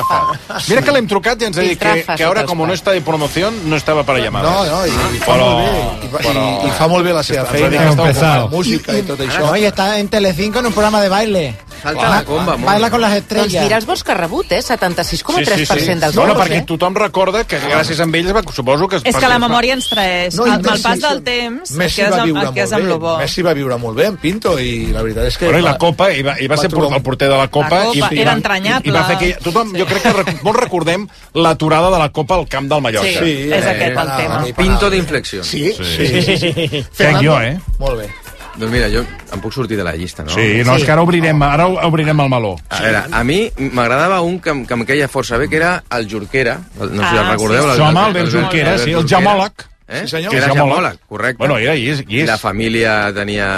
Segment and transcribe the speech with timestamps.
[0.00, 0.60] Piltrafa.
[0.68, 3.00] Mira que l'hem trucat i ens ha dit que, que ara, com no està de
[3.04, 4.50] promoció, no estava per llamades.
[4.50, 5.80] No, no, i, i fa Però- molt bé.
[5.80, 7.94] I, i, però- i fa molt bé la seva Ens ha dit feina.
[8.02, 9.46] que està música i tot això.
[9.46, 11.56] No, y está en Telecinco en un programa de baile.
[11.82, 13.62] Falta la comba, molt Baila con las Doncs estrellas.
[13.64, 14.60] mira els vots que ha rebut, eh?
[14.62, 16.64] 76,3% dels Bueno, vots, perquè eh?
[16.66, 18.96] tothom recorda que gràcies a ells va, suposo que...
[19.00, 20.34] es És que la memòria ens traeix.
[20.36, 22.70] No, amb el Messi- pas del temps, Messi et quedes va amb, viure et quedes
[22.72, 22.90] molt amb bé.
[22.92, 23.16] lo bo.
[23.18, 25.44] Messi va viure molt bé en Pinto i la veritat és que...
[25.50, 27.36] Bueno, i la Copa, i va, i va, va ser trobar- por- el porter de
[27.38, 27.78] la Copa.
[27.80, 28.86] La Copa, i, era va- entranyable.
[28.86, 29.30] I, i va fer que...
[29.44, 33.24] Tothom, jo crec que rec- molts recordem l'aturada de la Copa al camp del Mallorca.
[33.24, 34.42] Sí, és aquest el tema.
[34.56, 35.44] Pinto d'inflexió.
[35.44, 35.84] Sí, Sí.
[35.96, 36.36] sí, sí.
[36.36, 36.84] sí, sí.
[36.96, 37.58] Crec jo, eh?
[37.78, 38.10] Molt bé.
[38.60, 39.00] Doncs mira, jo
[39.32, 40.30] em puc sortir de la llista, no?
[40.34, 42.54] Sí, no, és que ara obrirem, ara obrirem el meló.
[42.68, 43.40] A veure, a mi
[43.72, 46.58] m'agradava un que, que em queia força bé, que era el Jorquera.
[46.78, 47.64] El- No sé si el Ah, recordeu.
[47.70, 47.80] sí, sí.
[47.80, 49.66] Home, Albert Jorquera, sí, el jamòleg.
[49.90, 50.02] Eh?
[50.04, 50.30] Sí, senyor.
[50.30, 51.38] Que era El jamòleg, correcte.
[51.38, 52.04] Bueno, era, i és.
[52.06, 52.26] I és.
[52.28, 53.48] la família tenia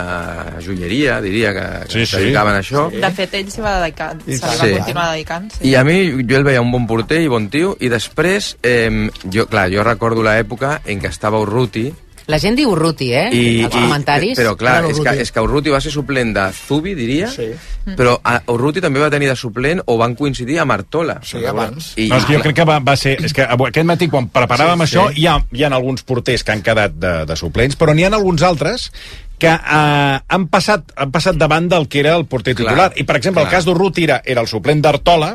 [0.64, 2.16] joieria, diria, que, que Sí, sí, sí.
[2.16, 2.22] sí.
[2.22, 2.86] dedicaven a això.
[2.90, 4.70] De fet, ell s'hi va dedicar, se li va Sí.
[4.78, 5.52] continuar dedicant.
[5.52, 5.68] Sí.
[5.68, 9.10] I a mi, jo el veia un bon porter i bon tio, i després, eh,
[9.30, 11.92] jo, clar, jo recordo l'època en què estava Urruti,
[12.30, 13.28] La gent diu Urruti, eh?
[13.34, 14.36] i, Els comentaris.
[14.38, 17.48] Però clar, és que, és que Urruti va ser suplent de Zubi, diria, Sí.
[17.98, 21.18] però a, Urruti també va tenir de suplent o van coincidir amb Artola.
[21.26, 21.92] Sí, abans.
[21.96, 23.16] I, No, és que jo crec que va, va ser...
[23.24, 25.22] És que aquest matí, quan preparàvem sí, això, sí.
[25.22, 28.12] hi ha, hi ha alguns porters que han quedat de, de suplents, però n'hi ha
[28.14, 28.90] alguns altres
[29.42, 32.92] que eh, han, passat, han passat davant del que era el porter Clar, titular.
[32.94, 33.50] I, per exemple, clar.
[33.50, 35.32] el cas d'Urruti era, era el suplent d'Artola,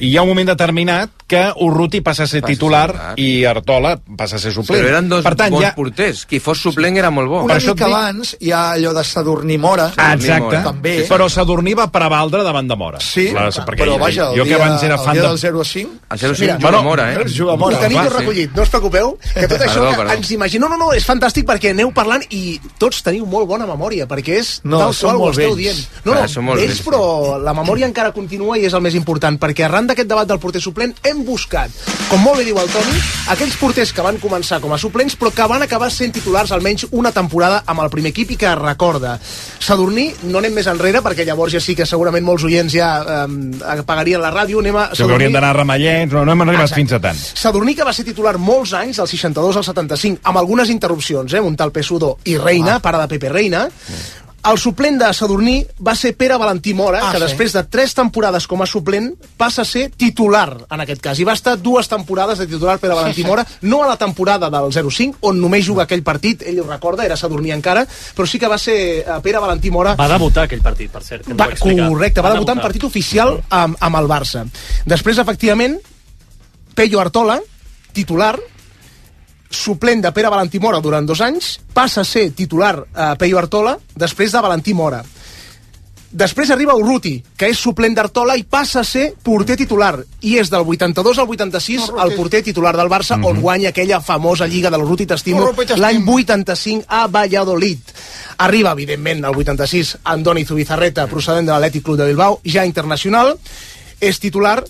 [0.00, 2.88] i hi ha un moment determinat que Urruti passa a ser Passa a ser titular
[2.90, 3.12] titular.
[3.22, 4.82] i Artola passa a ser suplent.
[4.82, 5.70] Però eren dos per tant, bons ja...
[5.76, 6.24] porters.
[6.28, 7.38] Qui fos suplent era molt bo.
[7.46, 9.86] Una Per mica dic- abans hi ha allò de Sadurní Mora.
[9.96, 10.60] Ah, exacte.
[10.66, 10.96] També.
[11.04, 13.00] Sí, però Sadurní va prevaldre davant de Mora.
[13.00, 15.28] Sí, Les- perquè però vaja, el jo dia, que abans era el fan dia de...
[15.28, 15.90] del 0 a 5...
[16.10, 17.24] El 0 Mira, juga bueno, Mora, eh?
[17.38, 17.76] juga Mora.
[17.78, 18.20] Ho tenim Clar, tot sí.
[18.24, 20.12] recollit, no us preocupeu, que tot això Perdó, perdó.
[20.18, 20.64] ens imaginem...
[20.68, 24.38] No, no, no, és fantàstic perquè aneu parlant i tots teniu molt bona memòria, perquè
[24.40, 25.58] és No, tal qual ho molt esteu vells.
[25.58, 26.04] dient.
[26.04, 28.94] No, Clar, no, molt vells, vells, però la memòria encara continua i és el més
[28.94, 31.70] important, perquè arran d'aquest debat del porter suplent hem buscat,
[32.08, 32.98] com molt bé diu el Toni,
[33.34, 36.86] aquells porters que van començar com a suplents però que van acabar sent titulars almenys
[36.92, 39.18] una temporada amb el primer equip i que recorda.
[39.60, 43.78] Sadurní, no anem més enrere, perquè llavors ja sí que segurament molts oients ja eh,
[43.78, 44.88] apagarien la ràdio, anem a...
[44.94, 46.80] Que haurien d'anar a Ramallets, no, no hem arribat Exacte.
[46.80, 47.22] fins a tant.
[47.44, 51.40] Sadurní, que va ser titular molts anys, del 62 al 75, amb algunes interrupcions, eh?
[51.40, 52.82] un tal Pesudo i Reina, ah.
[52.84, 53.66] pare de Pepe Reina.
[54.44, 57.22] El suplent de Sadurní va ser Pere Valentí Mora, Ah, que sí.
[57.24, 59.06] després de tres temporades com a suplent
[59.40, 61.16] passa a ser titular, en aquest cas.
[61.18, 64.68] I va estar dues temporades de titular Pere Valentí Mora, no a la temporada del
[64.70, 68.46] 0-5, on només juga aquell partit, ell ho recorda, era Sadurní encara, però sí que
[68.52, 71.24] va ser eh, Pere Valentí Mora Va debutar aquell partit, per cert.
[71.24, 74.44] Que va, ho va correcte, va debutar en partit oficial amb, amb el Barça.
[74.84, 75.78] Després, efectivament,
[76.74, 77.40] Pello Artola,
[77.94, 78.36] titular,
[79.56, 83.78] suplent de Pere Valentí Mora durant dos anys, passa a ser titular a Pello Artola
[83.96, 85.04] després de Valentí Mora.
[86.14, 89.96] Després arriba Urruti, que és suplent d'Artola i passa a ser porter titular.
[90.22, 94.46] I és del 82 al 86 el porter titular del Barça, on guanya aquella famosa
[94.46, 95.82] lliga de l'Urruti T'estimo Urruti t'estimo.
[95.82, 97.80] l'any 85 a Valladolid.
[98.46, 103.34] Arriba, evidentment, al 86, Andoni Zubizarreta, procedent de l'Atlètic Club de Bilbao, ja internacional,
[103.98, 104.60] és titular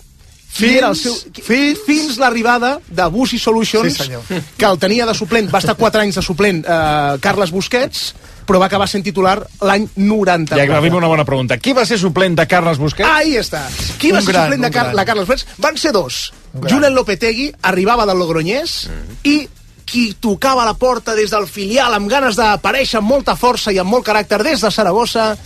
[0.55, 4.13] Fins- el seu, fins- fins l'arribada de Bussi Solutions, Sí,
[4.57, 8.15] que el tenia de suplent, va estar 4 anys de suplent eh, Carles Busquets,
[8.47, 10.55] però va acabar sent titular l'any 90.
[10.55, 11.57] Ja arriba una bona pregunta.
[11.59, 13.09] Qui va ser suplent de Carles Busquets?
[13.09, 13.65] Ahí està.
[13.99, 14.97] Qui va Un ser gran, suplent de Car gran.
[14.97, 15.47] la Carles Busquets?
[15.59, 16.33] Van ser dos.
[16.71, 18.89] Julen Lopetegui arribava del Logroñés
[19.25, 19.49] i
[19.85, 23.91] qui tocava la porta des del filial amb ganes d'aparèixer amb molta força i amb
[23.91, 25.37] molt caràcter des de Saragossa,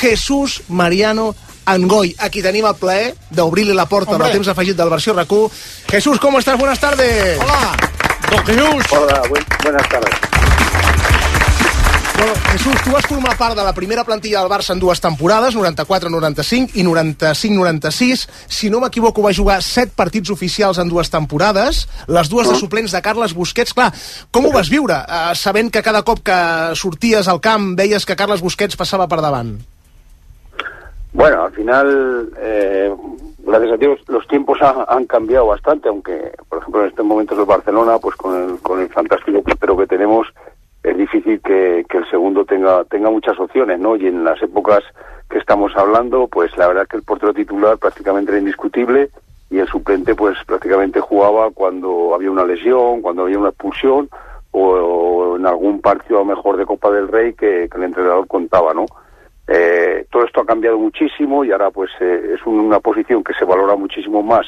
[0.00, 1.34] Jesús Mariano
[1.66, 2.14] Angoy.
[2.18, 4.28] Aquí tenim el plaer d'obrir-li la porta Hombre.
[4.28, 5.50] del temps afegit del versió RAC1.
[5.90, 6.58] Jesús, ¿cómo estás?
[6.58, 7.38] Buenas tardes.
[7.40, 7.76] Hola!
[8.30, 8.84] Don Jesús!
[8.92, 10.14] Hola, buen- buenas tardes.
[12.14, 15.56] Bueno, Jesús, tu vas formar part de la primera plantilla del Barça en dues temporades,
[15.56, 18.28] 94-95 i 95-96.
[18.46, 22.92] Si no m'equivoco, va jugar set partits oficials en dues temporades, les dues de suplents
[22.92, 23.74] de Carles Busquets.
[23.74, 23.90] Clar,
[24.30, 26.38] com ho vas viure, eh, sabent que cada cop que
[26.76, 29.56] sorties al camp veies que Carles Busquets passava per davant?
[31.12, 32.94] Bueno, al final, eh,
[33.40, 37.38] gracias a Dios, los tiempos ha- han cambiado bastante, aunque, por ejemplo, en estos momentos
[37.38, 40.26] el Barcelona, pues con el, con el fantástico portero que tenemos,
[40.82, 43.94] es difícil que, que el segundo tenga, tenga muchas opciones, ¿no?
[43.96, 44.82] Y en las épocas
[45.28, 49.10] que estamos hablando, pues la verdad que el portero titular prácticamente era indiscutible
[49.50, 54.08] y el suplente, pues prácticamente jugaba cuando había una lesión, cuando había una expulsión
[54.50, 58.86] o, o en algún partido mejor de Copa del Rey que el entrenador contaba, ¿no?
[59.48, 63.34] Eh, todo esto ha cambiado muchísimo y ahora pues eh, es un- una posición que
[63.34, 64.46] se valora muchísimo más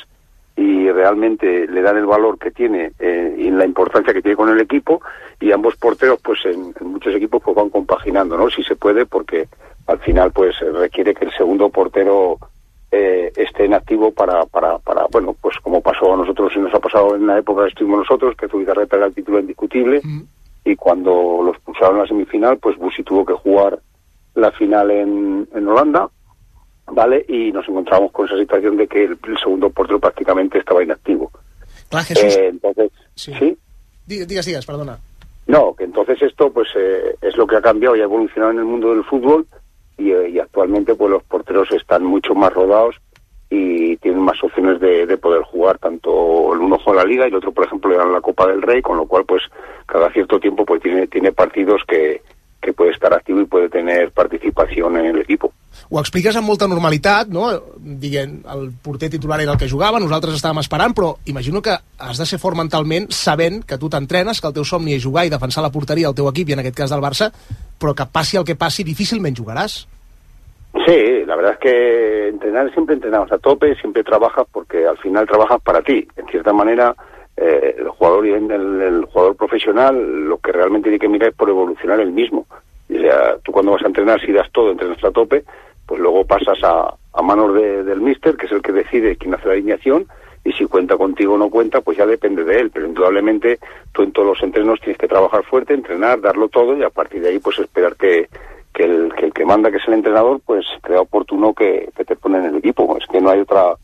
[0.56, 4.48] y realmente le dan el valor que tiene eh, y la importancia que tiene con
[4.50, 5.00] el equipo
[5.40, 8.48] y ambos porteros pues en, en muchos equipos pues van compaginando, ¿no?
[8.50, 9.48] Si se puede porque
[9.88, 12.38] al final pues requiere que el segundo portero
[12.92, 16.72] eh, esté en activo para, para, para, bueno, pues como pasó a nosotros y nos
[16.72, 20.00] ha pasado en la época que estuvimos nosotros, que Zubizarreta era el título indiscutible,
[20.64, 23.80] y cuando los pulsaron en la semifinal, pues Busi tuvo que jugar
[24.34, 26.08] la final en, en Holanda,
[26.86, 27.24] ¿vale?
[27.28, 31.30] Y nos encontramos con esa situación de que el, el segundo portero prácticamente estaba inactivo.
[31.88, 32.36] Clar, Jesús...
[32.36, 33.32] Eh, entonces, Sí.
[33.38, 33.56] ¿sí?
[34.06, 34.98] Digues, digues, perdona.
[35.46, 38.58] No, que entonces esto pues eh, es lo que ha cambiado y ha evolucionado en
[38.58, 39.46] el mundo del fútbol
[39.96, 42.96] y, eh, y actualmente pues los porteros están mucho más rodados
[43.50, 47.28] y tienen más opciones de, de poder jugar tanto el uno juega la liga y
[47.28, 49.42] el otro por ejemplo le dan la Copa del Rey con lo cual pues
[49.86, 52.22] cada cierto tiempo pues tiene tiene partidos que,
[53.34, 55.52] activo y puede tener participación en el equipo.
[55.90, 57.50] Ho expliques amb molta normalitat, no?
[57.76, 62.18] Diguent, el porter titular era el que jugava, nosaltres estàvem esperant, però imagino que has
[62.18, 65.32] de ser fort mentalment sabent que tu t'entrenes, que el teu somni és jugar i
[65.34, 67.30] defensar la porteria del teu equip, i en aquest cas del Barça,
[67.78, 69.84] però que passi el que passi, difícilment jugaràs.
[70.86, 75.26] Sí, la verdad es que entrenar siempre entrenamos a tope, siempre trabajas porque al final
[75.26, 76.06] trabajas para ti.
[76.16, 76.94] En cierta manera,
[77.36, 81.36] eh, el jugador y el, el jugador profesional lo que realmente tiene que mirar es
[81.36, 82.46] por evolucionar el mismo.
[82.90, 85.44] O sea, tú cuando vas a entrenar, si das todo, entrenas a tope,
[85.86, 89.34] pues luego pasas a, a manos de- del mister, que es el que decide quién
[89.34, 90.06] hace la alineación,
[90.44, 92.70] y si cuenta contigo o no cuenta, pues ya depende de él.
[92.70, 93.58] Pero indudablemente
[93.92, 97.22] tú en todos los entrenos tienes que trabajar fuerte, entrenar, darlo todo, y a partir
[97.22, 98.28] de ahí pues esperar que,
[98.74, 102.04] que el, que el que manda, que es el entrenador, pues crea oportuno que, que
[102.04, 102.96] te pone en el equipo.
[102.98, 103.74] Es que no hay otra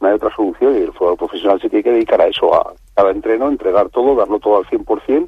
[0.00, 2.72] no hay otra solución y el jugador profesional se tiene que dedicar a eso, a
[2.94, 5.26] cada entreno, entregar todo, darlo todo al 100%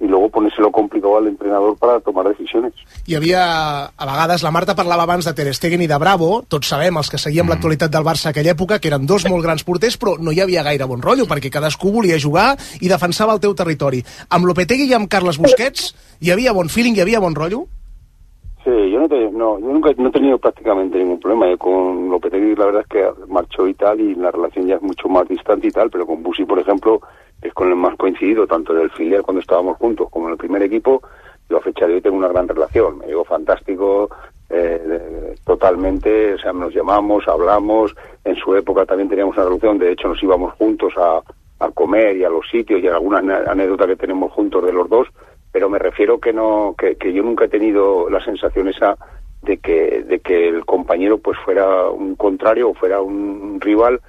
[0.00, 2.72] y luego ponérselo complicado al entrenador para tomar decisiones.
[3.06, 6.68] Hi havia, a vegades, la Marta parlava abans de Ter Stegen i de Bravo, tots
[6.70, 9.96] sabem, els que seguíem l'actualitat del Barça aquella època, que eren dos molt grans porters,
[9.98, 13.54] però no hi havia gaire bon rotllo, perquè cadascú volia jugar i defensava el teu
[13.58, 14.04] territori.
[14.30, 15.90] Amb Lopetegui i amb Carles Busquets
[16.20, 17.66] hi havia bon feeling, hi havia bon rotllo?
[18.64, 21.48] Sí, yo no, te- no, yo nunca no he tenido prácticamente ningún problema.
[21.48, 23.02] Yo con Lopetegui la verdad es que
[23.32, 26.22] marchó y tal y la relación ya es mucho más distante y tal, pero con
[26.22, 27.00] Busi, por ejemplo,
[27.42, 30.38] es con el más coincidido, tanto en el filial cuando estábamos juntos como en el
[30.38, 31.02] primer equipo.
[31.48, 32.98] Yo a fecha de hoy tengo una gran relación.
[32.98, 34.10] Me llevo fantástico,
[34.50, 37.94] eh, totalmente, o sea, nos llamamos, hablamos.
[38.24, 41.20] En su época también teníamos una relación, de hecho nos íbamos juntos a,
[41.60, 44.88] a comer y a los sitios y alguna ane- anécdota que tenemos juntos de los
[44.88, 45.08] dos
[45.50, 48.96] pero me refiero que no que, que yo nunca he tenido la sensación esa
[49.42, 54.00] de que de que el compañero pues fuera un contrario o fuera un rival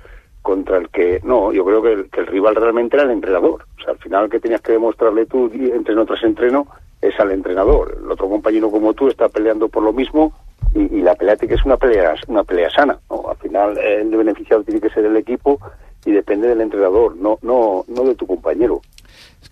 [0.41, 3.65] contra el que no yo creo que el, que el rival realmente era el entrenador
[3.77, 6.67] o sea al final que tenías que demostrarle tú entreno tras entreno
[7.01, 10.33] es al entrenador el otro compañero como tú está peleando por lo mismo
[10.73, 13.29] y, y la pelea tiene que es una pelea una pelea sana ¿no?
[13.29, 15.59] al final el beneficiado tiene que ser el equipo
[16.05, 18.81] y depende del entrenador no no no de tu compañero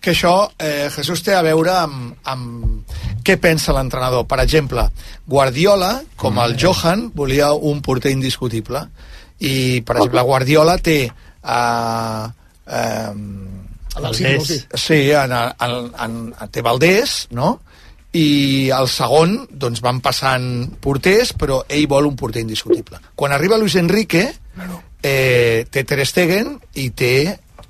[0.00, 4.26] que això, eh, Jesús, té a veure amb, amb què pensa l'entrenador.
[4.30, 4.84] Per exemple,
[5.26, 8.84] Guardiola, com el Johan, volia un porter indiscutible.
[9.40, 10.98] I, per exemple, Guardiola té...
[11.08, 12.26] Eh,
[12.66, 13.12] eh,
[13.98, 14.60] el City.
[14.74, 17.58] Sí, en, en, en, en, té Valdés, no?
[18.14, 20.46] I el segon, doncs van passant
[20.82, 23.00] porters, però ell vol un porter indiscutible.
[23.18, 24.24] Quan arriba Luis Enrique,
[25.02, 27.14] eh, té Ter Stegen i té...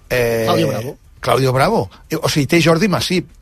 [0.08, 0.96] Eh, Claudio Bravo.
[1.20, 1.82] Claudio Bravo.
[2.22, 3.32] O sigui, té Jordi Masip.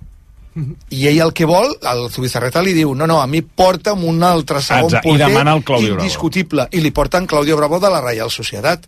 [0.57, 4.23] I ell el que vol, el Zubizarreta li diu no, no, a mi porta'm un
[4.25, 6.03] altre segon Exacte, i porter demana el Claudio Bravo.
[6.03, 6.69] indiscutible.
[6.73, 8.87] I li porten Claudio Bravo de la Reial Societat.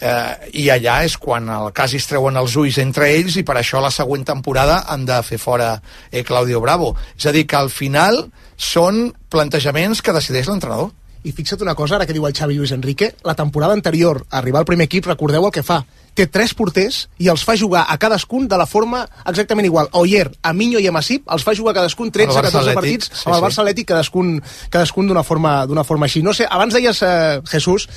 [0.00, 3.58] Eh, I allà és quan el cas es treuen els ulls entre ells i per
[3.60, 5.74] això la següent temporada han de fer fora
[6.10, 6.94] eh, Claudio Bravo.
[7.18, 8.22] És a dir, que al final
[8.56, 10.92] són plantejaments que decideix l'entrenador.
[11.24, 14.38] I fixa't una cosa, ara que diu el Xavi Lluís Enrique, la temporada anterior, a
[14.38, 15.82] arribar al primer equip, recordeu el que fa.
[16.20, 19.86] Té tres porters i els fa jugar a cadascun de la forma exactament igual.
[19.88, 22.42] A Oyer, a Minyo i a Masip els fa jugar cadascun Amb el 13, Barça
[22.50, 23.44] 14 Atlètic, partits sí, amb el.
[23.46, 24.34] Barça Atlètic, cadascun,
[24.68, 26.20] cadascun d'una forma, d'una forma així.
[26.20, 27.88] No sé, abans deies, eh, Jesús,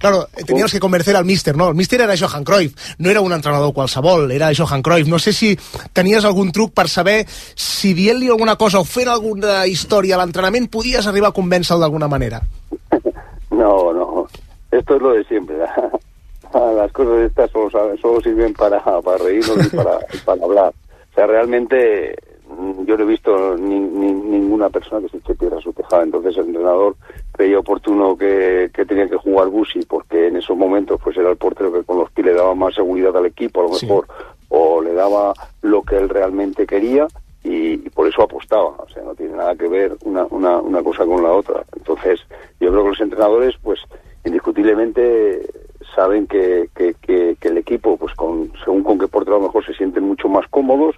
[0.00, 1.68] claro, tenías que convencer al míster, ¿no?
[1.68, 5.06] El míster era Johan Cruyff, no era un entrenador qualsevol, era Johan Cruyff.
[5.06, 5.56] No sé si
[5.92, 10.66] tenies algun truc per saber si dient-li alguna cosa o fent alguna història a l'entrenament
[10.66, 12.42] podies arribar a convèncer-lo d'alguna manera.
[13.50, 14.28] No, no.
[14.70, 15.56] Esto es lo de siempre.
[16.74, 20.72] Las cosas estas solo, solo sirven para, para reírnos y para, para hablar.
[21.10, 22.16] O sea, realmente
[22.48, 25.72] mm, yo no he visto ni, ni- ninguna persona que se eche piedra a su
[25.72, 26.02] tejada.
[26.02, 26.96] Entonces el entrenador
[27.32, 31.36] creía oportuno que, que tenía que jugar Busi porque en esos momentos pues era el
[31.36, 33.86] portero que con los pies le daba más seguridad al equipo, a lo Sí.
[33.86, 34.06] mejor,
[34.50, 37.06] o le daba lo que él realmente quería
[37.44, 38.68] y, y por eso apostaba.
[38.78, 41.64] O sea, no tiene nada que ver una, una, una cosa con la otra.
[41.76, 42.20] Entonces,
[42.60, 43.78] yo creo que los entrenadores, pues,
[44.24, 45.48] indiscutiblemente
[45.94, 49.64] saben que, que, que, el equipo, pues, con, según con qué portero a lo mejor
[49.64, 50.96] se sienten mucho más cómodos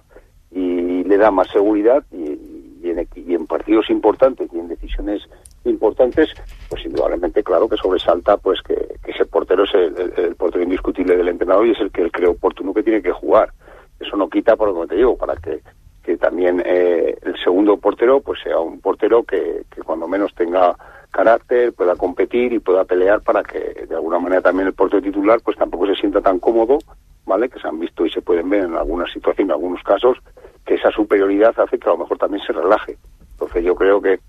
[0.51, 5.27] y le da más seguridad y, en, y en partidos importantes y en decisiones
[5.65, 6.29] importantes,
[6.69, 11.67] pues indudablemente, claro, que sobresalta pues que, ese portero es el, portero indiscutible del entrenador
[11.67, 13.51] y es el que él cree oportuno que tiene que jugar.
[13.99, 15.61] Eso no quita, por lo que te digo, para que,
[16.03, 20.75] que también eh, el segundo portero pues sea un portero que, que cuando menos tenga
[21.11, 25.39] carácter, pueda competir y pueda pelear para que de alguna manera también el portero titular
[25.43, 26.79] pues tampoco se sienta tan cómodo,
[27.25, 27.49] ¿vale?
[27.49, 30.17] Que se han visto y se pueden ver en algunas situaciones, en algunos casos,
[30.65, 32.97] que esa superioridad hace que a lo mejor también se relaje.
[33.33, 34.19] Entonces yo creo que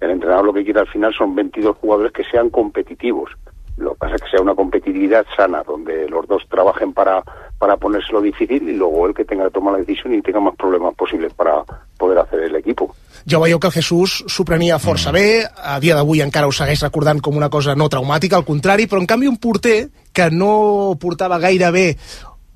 [0.00, 3.30] el entrenador lo que quiere al final son 22 jugadores que sean competitivos.
[3.76, 7.22] Lo que pasa es que sea una competitividad sana, donde los dos trabajen para,
[7.58, 10.56] para ponérselo difícil y luego el que tenga que tomar la decisión y tenga más
[10.56, 11.62] problemas posibles para
[11.96, 12.94] poder hacer el equipo.
[13.28, 15.14] Ja veieu que el Jesús s'ho prenia força mm.
[15.14, 18.88] bé, a dia d'avui encara ho segueix recordant com una cosa no traumàtica, al contrari,
[18.88, 21.86] però en canvi un porter que no portava gaire bé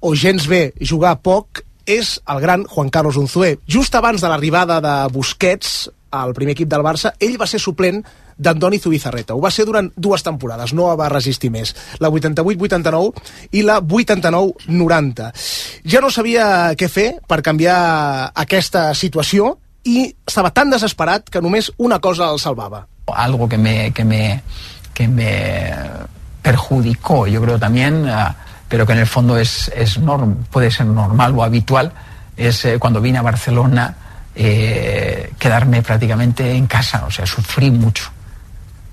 [0.01, 3.57] o gens bé jugar poc és el gran Juan Carlos Unzué.
[3.71, 8.03] Just abans de l'arribada de Busquets al primer equip del Barça, ell va ser suplent
[8.37, 9.35] d'Antoni Zubizarreta.
[9.35, 11.73] Ho va ser durant dues temporades, no va resistir més.
[12.03, 13.13] La 88-89
[13.57, 15.31] i la 89-90.
[15.89, 17.79] Ja no sabia què fer per canviar
[18.35, 19.55] aquesta situació
[19.87, 22.87] i estava tan desesperat que només una cosa el salvava.
[23.07, 24.43] algo que me, que me,
[24.93, 25.73] que me
[26.43, 28.35] perjudicó, yo creo también, ah,
[28.69, 31.93] pero que en el fondo es, es norm, puede ser normal o habitual,
[32.37, 33.95] es eh, cuando vine a Barcelona
[34.35, 38.11] eh, quedarme prácticamente en casa, o sea, sufrí mucho.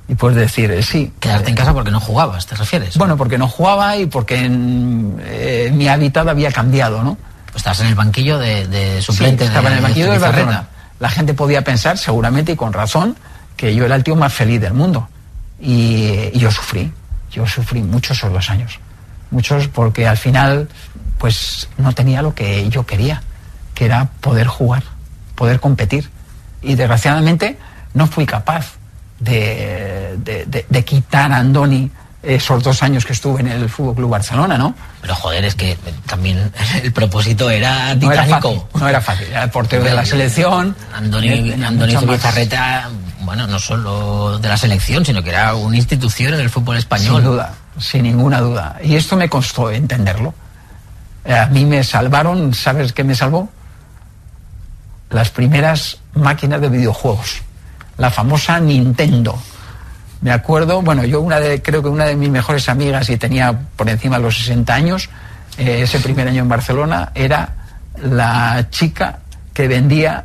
[0.07, 1.13] Y puedes decir, eh, sí.
[1.19, 2.97] Quedarte en casa porque no jugabas, ¿te refieres?
[2.97, 7.17] Bueno, porque no jugaba y porque en, eh, mi hábitat había cambiado, ¿no?
[7.47, 10.19] Pues estabas en el banquillo de, de suplente Sí, estaba de, en el banquillo de
[10.19, 10.45] Zubizarreta.
[10.45, 10.67] Barcelona.
[11.03, 13.17] La gente podía pensar, seguramente y con razón,
[13.57, 15.09] que yo era el tío más feliz del mundo.
[15.59, 16.93] Y, yo sufrí,
[17.29, 18.79] yo sufrí muchos esos dos años.
[19.29, 20.69] Muchos porque al final,
[21.17, 23.21] pues no tenía lo que yo quería,
[23.75, 24.83] que era poder jugar,
[25.35, 26.09] poder competir.
[26.61, 27.57] Y desgraciadamente
[27.93, 28.75] no fui capaz
[29.19, 30.15] de-
[30.69, 31.91] de quitar a Andoni
[32.23, 34.73] esos dos años que estuve en el Fútbol Club Barcelona, ¿no?
[35.01, 35.77] Pero joder, es que
[36.07, 36.51] también
[36.83, 38.51] el propósito era No era titánico.
[38.71, 39.27] fácil, no era fácil.
[39.27, 40.75] Era el portero de la selección.
[40.95, 42.89] Andoni, tenía Andoni Zubizarreta,
[43.21, 47.15] bueno, no solo de la selección, sino que era una institución en el fútbol español.
[47.21, 48.77] Sin duda, sin ninguna duda.
[48.83, 50.33] Y esto me costó entenderlo.
[51.25, 53.49] Eh, A mí me salvaron, ¿sabes qué me salvó?
[55.09, 57.41] Las primeras máquinas de videojuegos.
[57.97, 59.37] La famosa Nintendo.
[60.23, 63.59] Me acuerdo, bueno, yo una de, creo que una de mis mejores amigas, y tenía
[63.75, 65.09] por encima de los 60 años,
[65.57, 67.55] eh, ese primer año en Barcelona, era
[68.01, 69.19] la chica
[69.53, 70.23] que vendía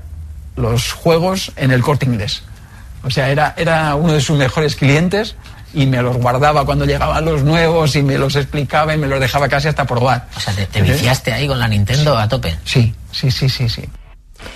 [0.54, 2.44] los juegos en el corte inglés.
[3.02, 5.34] O sea, era, era uno de sus mejores clientes
[5.74, 9.18] y me los guardaba cuando llegaban los nuevos y me los explicaba y me los
[9.18, 10.28] dejaba casi hasta probar.
[10.36, 12.56] O sea, te, te viciaste ahí con la Nintendo a tope.
[12.64, 13.82] Sí, sí, sí, sí, sí.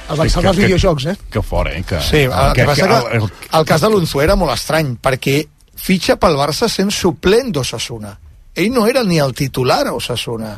[0.09, 1.17] Els van salvar els videojocs, eh?
[1.31, 1.83] Que fort, eh?
[1.87, 4.55] Que, Sí, el que, que, passa que, que el, el cas de l'Unzué era molt
[4.55, 5.41] estrany, perquè
[5.83, 8.12] fitxa pel Barça sent suplent d'Osasuna.
[8.55, 10.55] Ell no era ni el titular a Osasuna,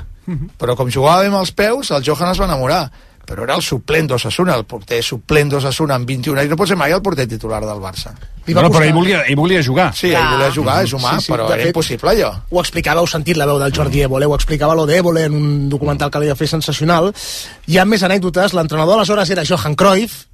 [0.59, 2.85] però com jugava amb els peus, el Johan es va enamorar.
[3.25, 6.77] Però era el suplent d'Osasuna, el porter suplent d'Osasuna amb 21 anys, no pot ser
[6.77, 8.13] mai el porter titular del Barça.
[8.47, 9.95] Li va No, no, però ell volia, ell volia jugar.
[9.95, 12.33] Sí, ell volia jugar, és humà, Sí, sí, però era fet- impossible allò.
[12.51, 15.69] Ho explicava, heu sentit la veu del Jordi Évole, ho explicava lo d'Évole en un
[15.69, 17.13] documental que li va fer sensacional.
[17.67, 18.53] Hi ha més anècdotes.
[18.53, 20.25] L'entrenador aleshores era Johan Cruyff,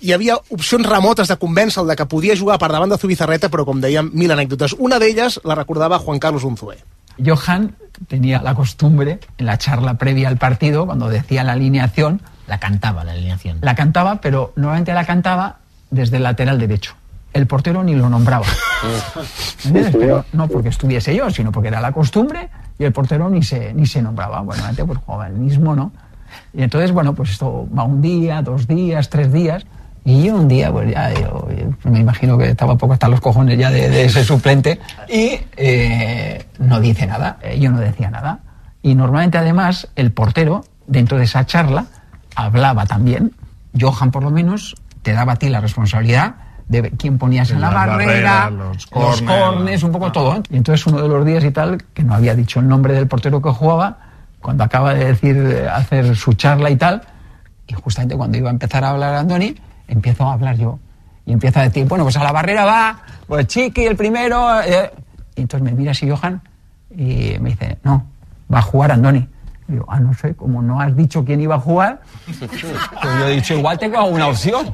[0.00, 3.64] hi havia opcions remotes de convèncer-lo de que podia jugar per davant de Zubizarreta, però
[3.64, 4.76] com dèiem, mil anècdotes.
[4.78, 6.76] Una d'elles la recordava Juan Carlos Unzué.
[7.18, 7.74] Johan
[8.08, 13.02] tenía la costumbre, en la charla previa al partido, cuando decía la alineación, La cantaba
[13.04, 13.58] la alineación.
[13.62, 15.56] la cantaba, pero normalmente la cantaba
[15.90, 16.94] desde el lateral derecho.
[17.32, 18.46] El portero ni lo nombraba.
[19.64, 19.94] ¿Entiendes?
[19.98, 23.74] Pero no porque estuviese yo, sino porque era la costumbre y el portero ni se,
[23.74, 24.40] ni se nombraba.
[24.40, 25.92] Bueno, antes pues jugaba el mismo, ¿no?
[26.52, 29.66] Y entonces, bueno, pues esto va un día, dos días, tres días.
[30.04, 33.20] Y yo un día, pues ya, yo, yo me imagino que estaba poco hasta los
[33.20, 34.78] cojones ya de, de ese suplente.
[35.08, 38.38] Y eh, no dice nada, eh, yo no decía nada.
[38.82, 41.86] Y normalmente, además, el portero, dentro de esa charla,
[42.36, 43.32] hablaba también.
[43.78, 46.36] Johan, por lo menos, te daba a ti la responsabilidad
[46.68, 50.36] de quién ponías en la, Las barrera, barreras, los los cornes, un poco todo.
[50.36, 50.42] ¿eh?
[50.50, 53.06] Y entonces uno de los días y tal, que no había dicho el nombre del
[53.06, 53.98] portero que jugaba,
[54.40, 57.02] cuando acaba de decir, eh, hacer su charla y tal,
[57.68, 59.54] y justamente cuando iba a empezar a hablar Andoni,
[59.88, 60.78] empiezo a hablar yo.
[61.24, 64.60] Y empiezo a decir, bueno, pues a la barrera va, pues Chiqui el primero.
[64.62, 64.90] eh.
[65.34, 66.40] Y entonces me mira así Johan
[66.90, 68.06] y me dice, no,
[68.52, 69.28] va a jugar Andoni.
[69.68, 72.00] Y digo, ah, no sé, como no has dicho quién iba a jugar,
[72.38, 72.52] pues
[73.18, 74.72] yo he dicho, igual tengo una opción.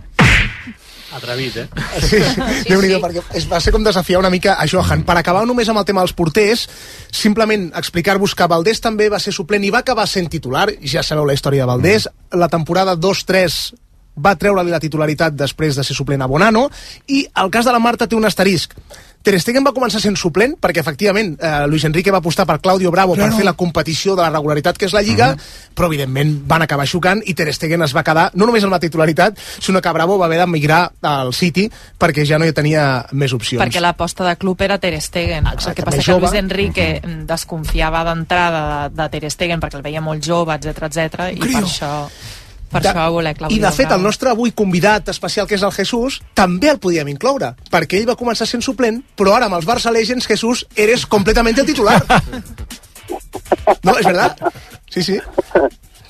[1.12, 1.66] Atrevit, eh?
[2.00, 5.04] Sí, sí, Déu-n'hi-do, perquè es va ser com desafiar una mica a Johan.
[5.08, 6.64] Per acabar només amb el tema dels porters,
[7.12, 11.28] simplement explicar-vos que Valdés també va ser suplent i va acabar sent titular, ja sabeu
[11.28, 13.81] la història de Valdés, la temporada 2-3
[14.16, 16.68] va treure-li la titularitat després de ser suplent a Bonano,
[17.08, 18.76] i el cas de la Marta té un asterisc.
[19.22, 22.90] Ter Stegen va començar sent suplent perquè efectivament eh, Luis Enrique va apostar per Claudio
[22.90, 23.30] Bravo claro.
[23.30, 25.74] per fer la competició de la regularitat que és la Lliga, uh -huh.
[25.76, 28.80] però evidentment van acabar xocant i Ter Stegen es va quedar no només amb la
[28.80, 33.32] titularitat, sinó que Bravo va haver d'emigrar al City perquè ja no hi tenia més
[33.32, 33.62] opcions.
[33.62, 35.46] Perquè l'aposta de club era Ter Stegen.
[35.46, 37.26] Exacte, el que passa que Luis Enrique uh -huh.
[37.26, 41.62] desconfiava d'entrada de, de Ter Stegen perquè el veia molt jove, etc etc i per
[41.62, 42.08] això
[42.72, 44.00] per de, això va voler Claudio I de fet, Bravo.
[44.00, 48.08] el nostre avui convidat especial, que és el Jesús, també el podíem incloure, perquè ell
[48.08, 52.00] va començar sent suplent, però ara amb els Barça Legends, Jesús, eres completamente el titular.
[53.84, 53.96] ¿No?
[53.98, 54.36] ¿Es verdad?
[54.88, 55.18] Sí, sí.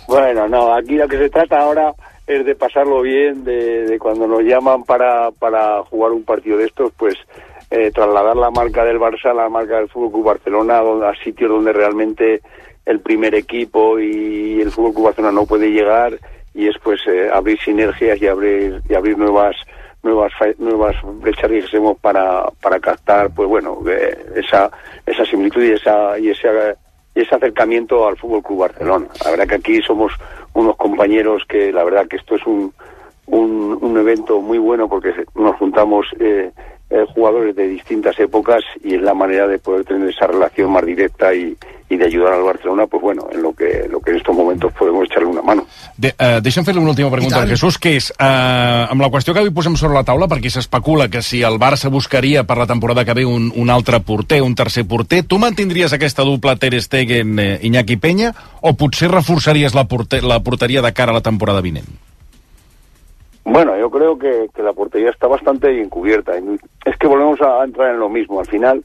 [0.06, 1.92] Bueno, no, aquí lo que se trata ahora
[2.26, 6.66] es de pasarlo bien, de, de cuando nos llaman para, para jugar un partido de
[6.66, 7.16] estos, pues
[7.70, 11.50] eh, trasladar la marca del Barça a la marca del Fútbol Club Barcelona a sitios
[11.50, 12.42] donde realmente
[12.84, 16.18] el primer equipo y el Fútbol Club Barcelona no puede llegar
[16.54, 19.56] y es pues eh, abrir sinergias y abrir y abrir nuevas
[20.02, 24.70] nuevas nuevas brechas dijésemos para para captar pues bueno eh, esa
[25.06, 26.48] esa similitud y esa y ese
[27.14, 29.06] y ese acercamiento al Fútbol Club Barcelona.
[29.22, 30.12] La verdad que aquí somos
[30.54, 32.72] unos compañeros que la verdad que esto es un
[33.26, 36.50] un, un evento muy bueno porque nos juntamos eh,
[36.92, 40.84] eh, jugadores de distintas épocas y es la manera de poder tener esa relación más
[40.84, 41.56] directa y,
[41.88, 44.72] y de ayudar al Barcelona, pues bueno, en lo que, lo que en estos momentos
[44.72, 45.66] podemos echarle una mano.
[45.96, 49.32] De, uh, deixa'm fer-li una última pregunta al Jesús, que és, uh, amb la qüestió
[49.32, 52.68] que avui posem sobre la taula, perquè s'especula que si el Barça buscaria per la
[52.68, 56.76] temporada que ve un, un altre porter, un tercer porter, tu mantindries aquesta dupla Ter
[56.80, 61.24] Stegen, eh, Iñaki Peña, o potser reforçaries la, porter, la porteria de cara a la
[61.24, 62.11] temporada vinent?
[63.44, 66.32] Bueno, yo creo que, que la portería está bastante bien cubierta.
[66.84, 68.38] Es que volvemos a entrar en lo mismo.
[68.38, 68.84] Al final,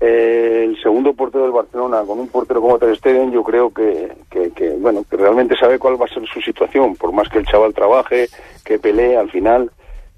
[0.00, 4.12] eh, el segundo portero del Barcelona, con un portero como Ter Stegen, yo creo que,
[4.30, 6.96] que, que, bueno, que realmente sabe cuál va a ser su situación.
[6.96, 8.28] Por más que el chaval trabaje,
[8.64, 9.70] que pelee, al final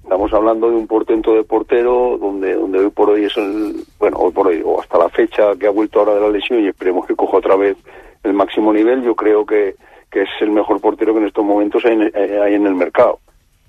[0.03, 4.17] estamos hablando de un portento de portero donde, donde hoy por hoy es el, bueno,
[4.17, 6.67] hoy por hoy, o hasta la fecha que ha vuelto ahora de la lesión y
[6.67, 7.77] esperemos que coja otra vez
[8.23, 9.75] el máximo nivel, yo creo que,
[10.09, 12.75] que es el mejor portero que en estos momentos hay en, eh, hay en el
[12.75, 13.19] mercado.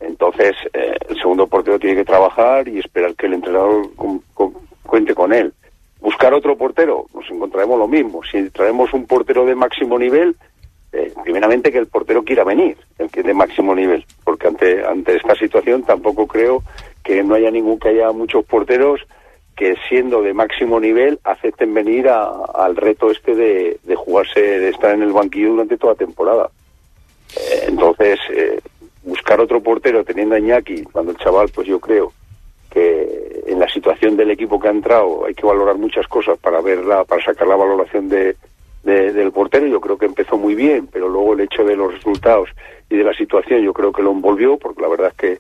[0.00, 4.22] Entonces, eh, el segundo portero tiene que trabajar y esperar que el entrenador con-
[4.84, 5.52] cuente con él.
[6.00, 8.20] Buscar otro portero, nos encontraremos lo mismo.
[8.24, 10.36] Si traemos un portero de máximo nivel,
[10.92, 14.84] eh, primeramente que el portero quiera venir, el que es de máximo nivel, porque ante,
[14.86, 16.62] ante esta situación tampoco creo
[17.02, 19.00] que no haya ningún, que haya muchos porteros
[19.56, 24.94] que siendo de máximo nivel acepten venir a- al reto este de, jugarse, de estar
[24.94, 26.48] en el banquillo durante toda temporada.
[27.36, 28.60] Eh, entonces, eh,
[29.08, 32.12] buscar otro portero teniendo a Iñaki, cuando el chaval, pues yo creo
[32.70, 36.60] que en la situación del equipo que ha entrado hay que valorar muchas cosas para
[36.60, 38.36] verla, para sacar la valoración de,
[38.82, 39.66] de- del portero.
[39.66, 42.50] Yo creo que empezó muy bien, pero luego el hecho de los resultados
[42.90, 45.38] y de la situación yo creo que lo envolvió, porque la verdad es que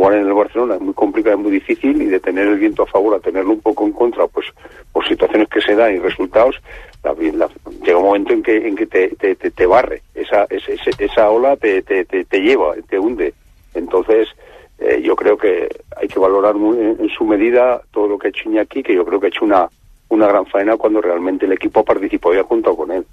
[0.00, 2.84] jugar en el Barcelona es muy complicado, es muy difícil y de tener el viento
[2.84, 4.46] a favor a tenerlo un poco en contra, pues
[4.92, 6.56] por situaciones que se dan y resultados,
[7.04, 7.48] la- la-
[7.84, 11.28] llega un momento en que en que te, te, te- te barre, esa, ese- esa
[11.28, 13.34] ola te, te, te, te lleva, te hunde.
[13.74, 14.28] Entonces,
[14.78, 15.68] eh, yo creo que
[16.00, 18.94] hay que valorar muy en, en su medida todo lo que ha hecho Iñaki, que
[18.94, 19.68] yo creo que ha hecho una,
[20.08, 23.04] una gran faena cuando realmente el equipo ha participado y ha contado con él.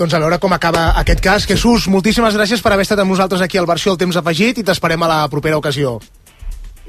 [0.00, 1.44] Doncs a veure com acaba aquest cas.
[1.44, 4.64] Jesús, moltíssimes gràcies per haver estat amb nosaltres aquí al versió El Temps Afegit i
[4.64, 5.98] t'esperem a la propera ocasió.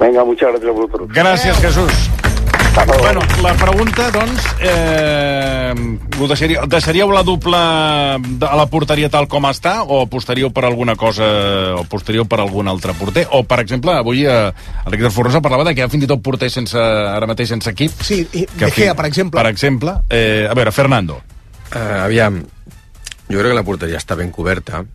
[0.02, 1.10] Venga, muchas gracias a vosotros.
[1.10, 1.94] Gràcies, Jesús.
[3.02, 5.74] Bueno, la pregunta, doncs, eh,
[6.18, 10.64] ho deixaríeu, deixaríeu la dupla de- a la porteria tal com està o apostaríeu per
[10.66, 13.28] alguna cosa o apostaríeu per algun altre porter?
[13.32, 14.54] O, per exemple, avui eh,
[14.86, 17.50] el Héctor Forrosa parlava de que hi ha fins i tot porters sense, ara mateix
[17.52, 17.92] sense equip.
[18.02, 19.42] Sí, i Que, De Gea, per exemple.
[19.42, 19.98] Per exemple.
[20.10, 21.20] Eh, a veure, Fernando.
[21.76, 22.40] Uh, aviam,
[23.30, 24.86] jo crec que la porteria està ben coberta.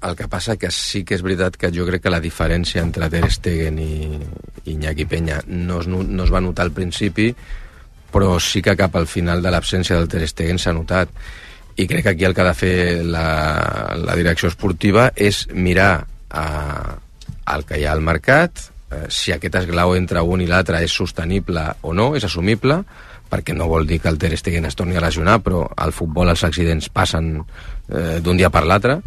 [0.00, 3.10] El que passa que sí que és veritat que jo crec que la diferència entre
[3.12, 4.16] Ter Stegen i,
[4.72, 7.28] Iñaki Peña no es, no, es va notar al principi,
[8.10, 11.12] però sí que cap al final de l'absència del Ter Stegen s'ha notat.
[11.76, 13.26] I crec que aquí el que ha de fer la,
[14.00, 15.92] la direcció esportiva és mirar
[16.30, 16.44] a,
[17.44, 20.96] al que hi ha al mercat, eh, si aquest esglau entre un i l'altre és
[20.96, 22.82] sostenible o no, és assumible,
[23.30, 26.32] perquè no vol dir que el Ter Stegen es torni a lesionar, però al futbol
[26.32, 28.98] els accidents passen eh, d'un dia per l'altre,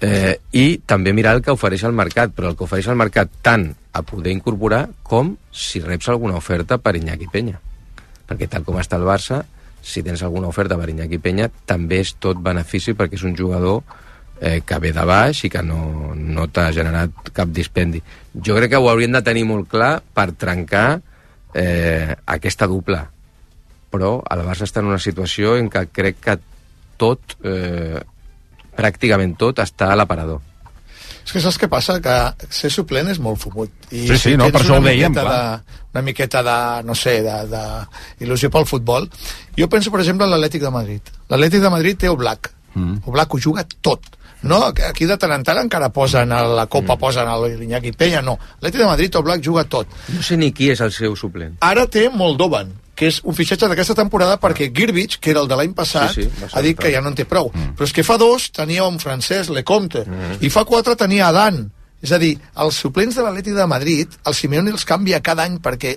[0.00, 3.30] eh, i també mirar el que ofereix el mercat, però el que ofereix el mercat
[3.42, 7.58] tant a poder incorporar com si reps alguna oferta per Iñaki Peña.
[8.28, 9.42] Perquè tal com està el Barça,
[9.82, 13.82] si tens alguna oferta per Iñaki Peña, també és tot benefici perquè és un jugador
[14.40, 18.02] eh, que ve de baix i que no, no t'ha generat cap dispendi.
[18.34, 21.00] Jo crec que ho haurien de tenir molt clar per trencar
[21.54, 23.06] eh, aquesta dupla.
[23.88, 26.36] Però el Barça està en una situació en què crec que
[27.00, 28.02] tot, eh,
[28.78, 30.40] pràcticament tot, està a l'aparador.
[31.28, 31.98] És que saps què passa?
[32.00, 32.14] Que
[32.56, 33.72] ser suplent és molt fumut.
[33.92, 35.32] I Sí, sí, no, per això una ho dèiem, clar.
[35.34, 37.64] De, una miqueta de, no sé, de, de
[38.24, 39.10] il·lusió pel futbol.
[39.58, 41.12] Jo penso, per exemple, en l'Atlètic de Madrid.
[41.28, 42.48] L'Atlètic de Madrid té Oblak.
[42.72, 43.02] Mm.
[43.12, 44.08] Oblak ho juga tot.
[44.40, 47.00] No, aquí de tant en tant encara posen a la Copa, mm.
[47.02, 47.28] posen
[47.60, 48.38] l'Iñaki Peña, no.
[48.62, 50.00] L'Atlètic de Madrid, Oblak juga tot.
[50.14, 51.58] No sé ni qui és el seu suplent.
[51.60, 55.58] Ara té Moldovan, que és un fitxatge d'aquesta temporada perquè Girbich, que era el de
[55.58, 57.52] l'any passat, Sí, sí, ha dit que ja no en té prou.
[57.54, 57.76] Mm.
[57.78, 60.40] Però és que fa dos tenia un francès, Lecomte, mm.
[60.42, 61.68] i fa quatre tenia Adan.
[62.02, 65.58] És a dir, els suplents de l'Atlètic de Madrid, el Simeone els canvia cada any
[65.62, 65.96] perquè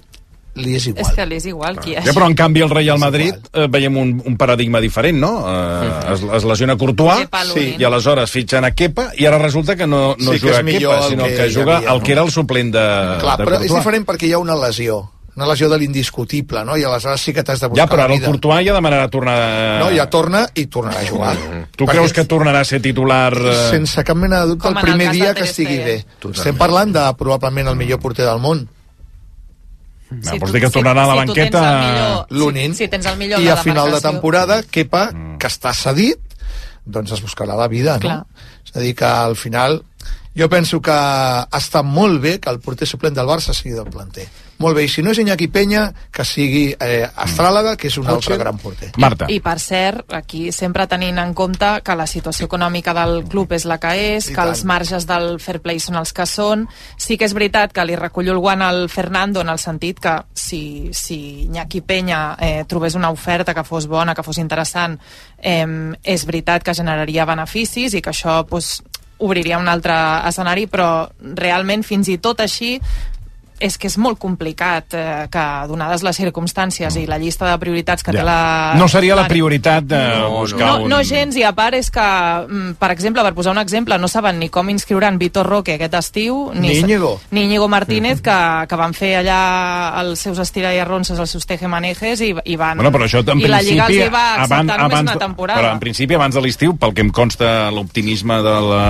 [0.62, 1.06] li és igual.
[1.06, 2.04] És que li és igual qui és.
[2.04, 5.32] Ja, però en canvi el Real Madrid eh, veiem un, un paradigma diferent, no?
[5.48, 7.78] Eh, es, es lesiona Courtois Lunin.
[7.80, 10.98] i aleshores fitxen a Kepa i ara resulta que no, no Sí, que juga millor
[10.98, 12.04] Kepa, sinó que que, juga havia, el no?
[12.04, 12.86] que era el suplent de,
[13.24, 16.76] Clar, de però és diferent perquè hi ha una lesió una lesió de l'indiscutible, no?
[16.76, 18.26] I aleshores sí que t'has de buscar Ja, però ara la el.
[18.26, 19.36] Courtois ja demanarà tornar...
[19.80, 21.36] No, ja torna i tornarà a jugar.
[21.78, 23.32] Tu creus que tornarà a ser titular...
[23.38, 23.56] Eh...
[23.72, 25.98] Sense cap mena de dubte Com el el primer de dia que estigui bé.
[26.18, 26.36] Stegen.
[26.36, 28.66] Estem parlant de probablement el millor porter del món.
[30.12, 31.62] No, vols dir que tornarà a la si tu tens banqueta...
[31.72, 32.74] el millor- L'Unin.
[32.76, 35.06] Si, si tens el millor I a la final de temporada, Kepa,
[35.40, 36.20] que està cedit,
[36.84, 38.10] doncs es buscarà la vida, no?
[38.10, 38.50] Clar.
[38.68, 39.80] És a dir, que al final
[40.36, 40.98] jo penso que
[41.56, 44.28] està molt bé que el porter suplent del Barça sigui del planter.
[44.62, 48.10] Molt bé, i si no és Iñaki Peña, que sigui eh, Astràlaga, que és un
[48.12, 48.92] altre gran porter.
[49.02, 49.28] Marta.
[49.34, 53.66] I per cert, aquí sempre tenint en compte que la situació econòmica del club és
[53.66, 54.70] la que és, I que els tant.
[54.70, 56.68] marges del fair play són els que són.
[56.98, 60.16] Sí que és veritat que li recullo el guant al Fernando en el sentit que
[60.34, 65.00] si, si Iñaki Peña eh, trobés una oferta que fos bona, que fos interessant,
[65.38, 65.66] eh,
[66.04, 68.82] és veritat que generaria beneficis i que això pues,
[69.22, 69.96] obriria un altre
[70.28, 72.76] escenari, però realment fins i tot així
[73.62, 78.04] és que és molt complicat eh, que, donades les circumstàncies i la llista de prioritats
[78.04, 78.74] que té la...
[78.80, 80.90] No seria la prioritat de No, buscar no, un...
[80.90, 82.02] no gens, i a part és que,
[82.48, 85.98] mm, per exemple, per posar un exemple, no saben ni com inscriuran Vitor Roque aquest
[86.00, 87.20] estiu, Ni Íñigo.
[87.32, 89.42] ni Íñigo Martínez, que, que van fer allà
[90.02, 92.82] els seus estira i arronses, els seus tejemanejes, i, i van...
[92.82, 95.20] Bueno, però això en I la Lliga els hi va acceptar abans, només abans, una
[95.20, 95.62] temporada.
[95.62, 98.86] Però en principi, abans de l'estiu, pel que em consta l'optimisme de la,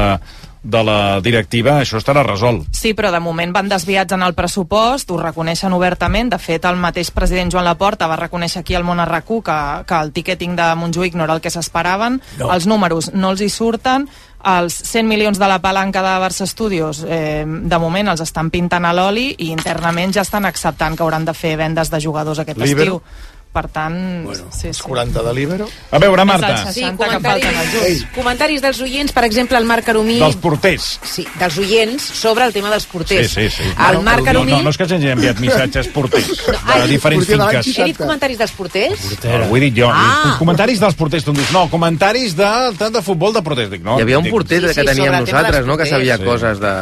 [0.63, 2.67] de la directiva, això estarà resolt.
[2.77, 6.29] Sí, però de moment van desviats en el pressupost, ho reconeixen obertament.
[6.29, 10.01] De fet, el mateix president Joan Laporta va reconèixer aquí al món RAC1 que, que
[10.01, 12.21] el ticketing de Montjuïc no era el que s'esperaven.
[12.39, 12.51] No.
[12.53, 14.07] Els números no els hi surten.
[14.41, 18.85] Els 100 milions de la palanca de Barça Studios, eh, de moment els estan pintant
[18.89, 22.57] a l'oli i internament ja estan acceptant que hauran de fer vendes de jugadors aquest
[22.57, 22.97] Líbero.
[22.97, 23.30] estiu.
[23.51, 24.79] Per tant, bueno, sí, sí.
[24.81, 25.65] 40 de l'Ibero.
[25.91, 29.57] A veure, Marta, els Sí, 60 que falten als comentaris, comentaris dels oients, per exemple,
[29.59, 30.15] el Marc Aromí...
[30.21, 30.85] dels porters.
[31.03, 33.33] Sí, dels oients sobre el tema dels Sí, porters.
[33.33, 33.63] sí, sí.
[33.89, 34.53] El Marc no, Aromí...
[34.53, 37.77] no, no és que s'hagi enviat missatges porters de ai, diferents porter finques.
[37.77, 39.03] He dit comentaris dels porters?
[39.25, 39.89] No, ho he dit jo.
[39.91, 40.37] Ah.
[40.39, 41.27] Comentaris dels porters.
[41.27, 42.47] Tu em dius, no, comentaris de,
[42.79, 43.69] de, de futbol de porters.
[43.75, 46.15] Dic, no, Hi havia un porter Sí, sí, que teníem tema nosaltres, no?, que sabia
[46.17, 46.23] Sí.
[46.23, 46.73] coses de...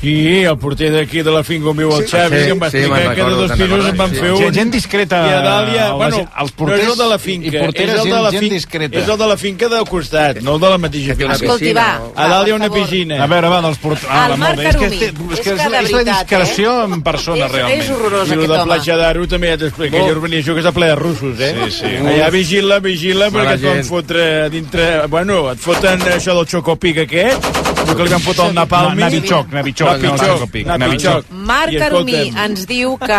[0.00, 2.60] Sí, el porter d'aquí de la finca on viu el Sí, Xavi, sí, que em
[2.62, 4.16] va sí, explicar que de dos pisos en van sí.
[4.20, 4.38] fer un...
[4.42, 5.20] Gent, gent discreta.
[5.26, 8.02] I a Dàlia, bueno, els no porters és el de la i finca, porteres, és
[8.02, 8.98] el de la gent, finca, discreta.
[9.00, 11.38] és el de la finca del costat, no el de la mateixa finca.
[11.38, 11.88] Escolti, va.
[11.98, 12.12] no?
[12.14, 13.22] A dalt hi ha una piscina.
[13.24, 14.06] A veure, va, dels porters...
[14.10, 14.68] Ah, El Marc bé.
[14.68, 17.82] És que, és, que és, la veritat, discreció en persona, realment.
[17.82, 18.70] és horrorós, I el aquest de home.
[18.70, 21.52] Platja d'Aro també ja t'explica, aquella urbanizació que està ple de russos, eh?
[21.64, 21.94] Sí, sí.
[22.14, 24.88] Allà vigila, vigila, perquè et fotre dintre...
[25.10, 27.50] Bueno, et foten això del xocopic aquest,
[27.90, 28.96] el que li van fotre el napalmi.
[29.00, 31.24] No, Navichoc, Navichoc, no, Navichoc.
[31.30, 33.18] Marc escolta'm, ens diu que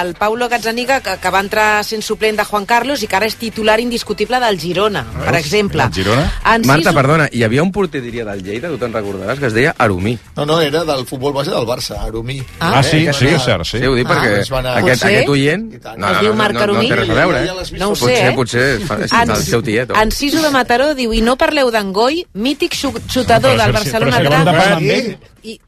[0.00, 3.26] el Paulo Gazzaniga, que, que va entrar sent suplent de Juan Carlos i que ara
[3.26, 5.82] és titular indiscutible del Girona, per exemple.
[5.82, 6.26] el Girona?
[6.54, 9.46] En Marta, sis- perdona, hi havia un porter, diria, del Lleida, tu te'n recordaràs, que
[9.46, 10.16] es deia Arumí.
[10.36, 12.42] No, no, era del futbol base del Barça, Arumí.
[12.60, 13.78] Ah, sí, Eh, sí, és cert, sí.
[13.78, 15.16] Sí, ho dic Ah, perquè es van a- aquest, Potser?
[15.16, 15.72] aquest oient...
[15.96, 16.88] No, Es no, diu no, Marc no, no, Arumí?
[16.88, 17.78] té res a veure, eh?
[17.78, 18.32] No ho Potser, sé, eh?
[18.34, 19.90] potser és, fa- és En, el seu tiet.
[19.90, 24.03] o- en Siso de Mataró diu, i no parleu d'Angoi, mític xu- xutador del Barcelona
[24.04, 25.10] però si acabem de parlar amb ell.
[25.42, 25.58] I...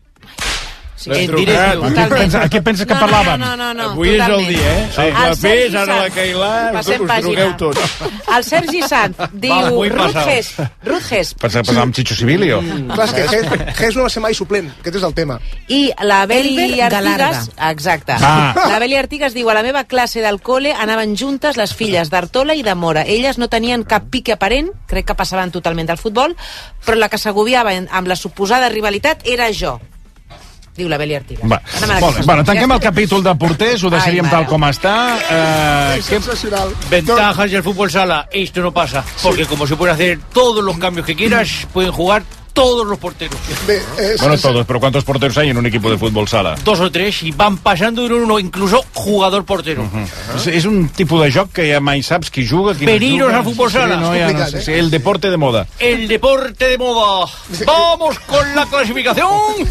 [0.97, 1.77] Sí, sí, trucat.
[1.77, 2.37] A totalment.
[2.51, 3.39] qui pensa que No, parlàvem?
[3.39, 4.49] No, no, no, no, Avui és el totalment.
[4.49, 4.89] dia, eh?
[4.95, 5.03] Sí.
[5.27, 6.15] El Sergi ara la Sant.
[6.17, 7.21] Cailà, us pàgina.
[7.21, 7.81] drogueu tots.
[8.37, 10.17] El Sergi Sant diu, Ruth.
[10.27, 10.51] Ges,
[10.85, 12.61] Ruth Ges, Pensava que parlàvem amb Chicho Civilio.
[12.95, 15.39] Clar, és que Ges, Ges no va ser mai suplent, aquest és el tema.
[15.69, 17.51] I la Beli Artigas...
[17.71, 18.17] Exacte.
[18.21, 18.55] Ah.
[18.71, 22.55] La Beli Artigas diu, a la meva classe del col·le anaven juntes les filles d'Artola
[22.57, 23.03] i de Mora.
[23.05, 26.35] Elles no tenien cap pique aparent, crec que passaven totalment del futbol,
[26.87, 29.79] però la que s'agobiava amb la suposada rivalitat era jo.
[30.77, 31.45] Diu la Beli Artigas.
[31.51, 31.61] Va,
[32.01, 32.25] molt bé.
[32.29, 34.95] Bueno, tanquem el capítol de porters, ho deixaríem Ai, tal com està.
[35.31, 36.75] Eh, Sensacional.
[36.91, 38.27] Ventajas del fútbol sala.
[38.31, 39.05] Esto no pasa.
[39.23, 43.39] Porque como se puede hacer todos los cambios que quieras, pueden jugar todos los porteros.
[44.19, 46.55] Bueno, todos, pero ¿cuántos porteros hay en un equipo de fútbol sala?
[46.65, 49.85] Dos o tres y van pasando de uno en uno, incluso jugador portero.
[50.37, 53.35] És, és un tipus de joc que ja mai saps qui juga, qui Veniros no
[53.35, 53.39] juga.
[53.39, 53.97] al futbol sala.
[53.97, 55.67] Sí, no, ja no sé, sí, el deporte de moda.
[55.79, 57.29] El deporte de moda.
[57.67, 59.69] Vamos con la clasificación.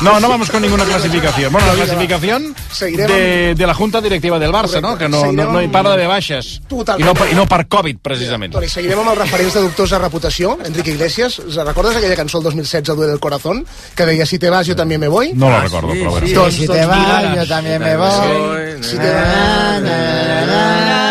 [0.00, 1.52] No, no vamos con ninguna clasificación.
[1.52, 4.96] Bueno, la clasificación de, de la Junta Directiva del Barça, no?
[4.96, 6.60] Que no, no, no hi parla de baixes.
[6.70, 8.52] I no, I no per Covid, precisament.
[8.54, 10.56] Toni, seguirem amb els referents de dubtosa reputació.
[10.64, 13.64] Enrique Iglesias, recordes aquella cançó el 2016, Duele el Corazón,
[13.96, 15.32] que deia Si te vas, yo también me voy?
[15.34, 16.32] No la recordo, però a veure.
[16.32, 18.82] Doncs, Si te vas, yo también me voy.
[18.82, 21.07] Si te vas...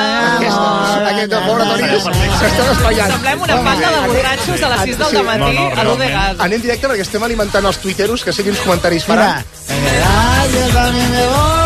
[1.12, 3.14] Aquesta pobra Toni s'està despallant.
[3.16, 6.42] Semblem una banda de borratxos a les 6 del matí a l'U de Gas.
[6.48, 9.46] Anem directe perquè estem alimentant els tuiteros, que sé quins comentaris Mira, faran.
[10.52, 11.57] yo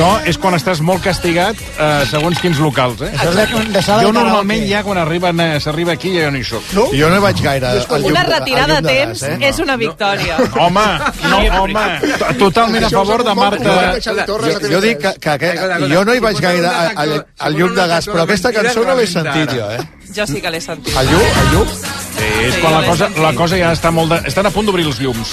[0.00, 3.10] Això és quan estàs molt castigat eh, segons quins locals, eh?
[3.20, 6.30] Això és de- de sala de jo normalment ja quan arriben, eh, s'arriba aquí ja
[6.30, 6.62] no hi soc.
[6.72, 6.86] No?
[6.96, 9.48] Jo no hi vaig gaire al llum, Una retirada a de temps gas, eh?
[9.50, 10.38] és una victòria.
[10.64, 10.86] Home,
[11.28, 11.84] no, home,
[12.18, 13.76] to- totalment a favor de Marta...
[13.90, 17.54] a Jo, jo dic que, que, que jo no hi vaig gaire al, al, al
[17.60, 19.84] llum de gas, però aquesta cançó no l'he sentit jo, eh?
[20.16, 20.96] Jo sí que l'he sentit.
[20.96, 21.99] El llum, el llum?
[22.10, 24.10] Sí, és quan la cosa, la cosa ja està molt...
[24.12, 24.18] De...
[24.28, 25.30] Estan a punt d'obrir els llums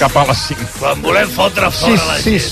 [0.00, 0.68] cap a les 5.
[0.78, 2.46] Quan volem fotre Sis, sis.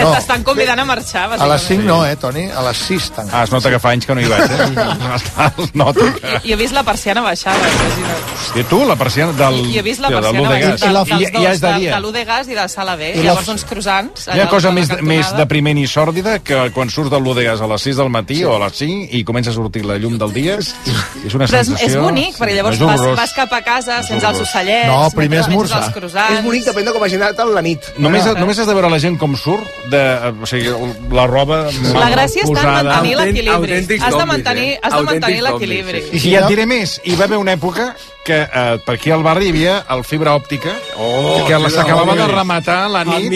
[0.00, 1.82] No, T'estan convidant a marxar, a les bàsicament.
[1.82, 2.44] 5 no, eh, Toni?
[2.50, 3.30] A les 6 tant.
[3.34, 4.68] Ah, es nota que fa anys que no hi vaig, eh?
[5.64, 6.34] es nota que...
[6.46, 8.28] I he vist la persiana baixada, imagina't.
[8.36, 9.58] Hòstia, tu, la persiana del...
[9.70, 11.66] I he vist la de- de persiana de baixada I, dels ja dos, és de
[11.66, 11.94] de, dia.
[11.94, 13.10] de l'U de Gas i de Sala B.
[13.10, 14.28] I la- Llavors uns croissants.
[14.30, 17.68] Hi ha cosa la més, més depriment i sòrdida que quan surts del Gas a
[17.70, 18.44] les 6 del matí sí.
[18.44, 20.58] o a les 5 i comença a sortir la llum del dia.
[20.60, 21.88] És una Però és, sensació...
[21.88, 23.16] és bonic, perquè llavors vas, horrorós.
[23.22, 25.82] vas cap a casa, sents els ocellets, No, primer menges esmorzar.
[25.86, 26.38] els croissants...
[26.38, 27.90] És bonic, depèn de com hagi anat la nit.
[27.98, 30.02] Només, només has de veure la gent com surt, de,
[30.42, 30.70] o sigui,
[31.16, 31.62] la roba
[31.94, 32.82] La gràcia està en posada.
[32.82, 33.56] mantenir l'equilibri.
[33.56, 34.78] autèntics Has de zombis, mantenir, eh?
[34.82, 36.00] has de mantenir Autèntics l'equilibri.
[36.02, 39.10] zombis, I ja et diré més, hi va haver una època que eh, per aquí
[39.10, 43.04] al barri hi havia el fibra òptica Oh, que la- s'acabava de rematar a la
[43.04, 43.32] nit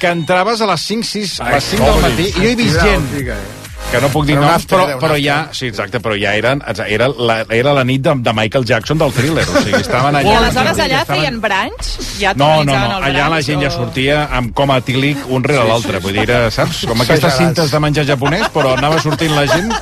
[0.00, 2.80] que entraves a les 5, 6, a les 5 del matí i jo he vist
[2.82, 3.57] gent òptica, eh?
[3.90, 6.60] Que no puc dir un noms, però, un però ja, sí, exacte, però ja eren,
[6.86, 10.28] era la, era la nit de, de Michael Jackson del thriller, o sigui, estaven allà...
[10.34, 11.94] I aleshores allà estaven- feien branys?
[12.20, 15.42] Ja No, no, no, allà la gent ja o- sortia amb com a tílic un
[15.46, 16.82] rere l'altre, vull dir, era, saps?
[16.90, 19.72] Com aquestes cintes de menjar japonès, però anava sortint la gent,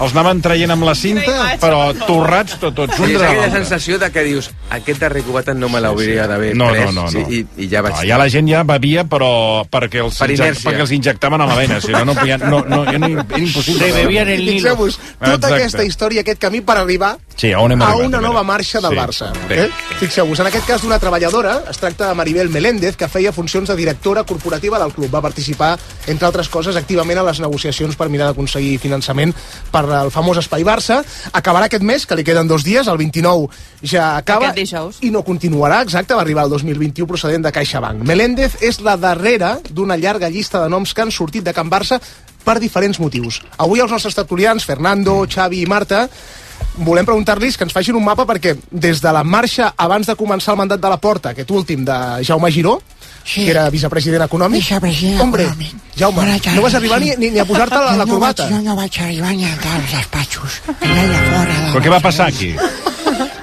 [0.00, 4.10] els anaven traient amb la cinta, però torrats tot, tots, un és aquella sensació de
[4.14, 7.30] que dius aquest darrer cubatet no me l'hauria d'haver No, pres no, no, sí, no.
[7.30, 7.94] i, i ja vaig...
[7.98, 10.70] No, ja la gent ja bevia, però perquè els, Per injec- inèrcia.
[10.70, 13.90] perquè els injectaven a la vena, si no, no, podia, no, no, era impossible.
[13.90, 14.52] Se bebien el Nilo.
[14.62, 15.54] Fixeu-vos, tota Exacte.
[15.56, 18.78] aquesta història, aquest camí per arribar Sí, a on hem a arribat, una nova marxa
[18.80, 19.30] del Sí, Barça.
[19.50, 19.68] Eh?
[19.98, 23.76] Fixeu-vos, en aquest cas d'una treballadora, es tracta de Maribel Meléndez, que feia funcions de
[23.76, 25.08] directora corporativa del club.
[25.14, 29.32] Va participar, entre altres coses, activament a les negociacions per mirar d'aconseguir finançament
[29.72, 31.00] per al famós Espai Barça.
[31.32, 33.48] Acabarà aquest mes, que li queden dos dies, el 29
[33.82, 34.50] ja acaba.
[34.50, 35.00] Aquest dijous.
[35.02, 38.04] I no continuarà, exacte, va arribar el 2021 procedent de CaixaBank.
[38.08, 41.98] Meléndez és la darrera d'una llarga llista de noms que han sortit de Can Barça
[42.44, 43.40] per diferents motius.
[43.62, 46.06] Avui els nostres tertulians, Fernando, Xavi i Marta,
[46.76, 50.54] volem preguntar-los que ens facin un mapa perquè des de la marxa abans de començar
[50.54, 52.80] el mandat de la Porta, aquest últim de Jaume Giró,
[53.24, 53.44] Sí.
[53.44, 54.62] que era vicepresident econòmic.
[54.62, 55.74] Vicepresident Hombre, econòmic.
[55.96, 57.10] Jaume, Bona tarda, no vas arribar sí.
[57.10, 58.46] ni, ni, ni a posar-te la, la Jo no corbata.
[58.48, 60.60] Vaig, jo no vaig arribar ni a entrar als despatxos.
[60.80, 61.58] Allà fora.
[61.72, 62.54] Però què va passar aquí?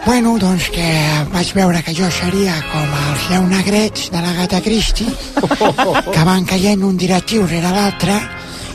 [0.05, 0.87] Bueno, doncs que
[1.31, 6.45] vaig veure que jo seria com els deu negrets de la gata Christie, que van
[6.49, 8.15] caient un directiu rere l'altre,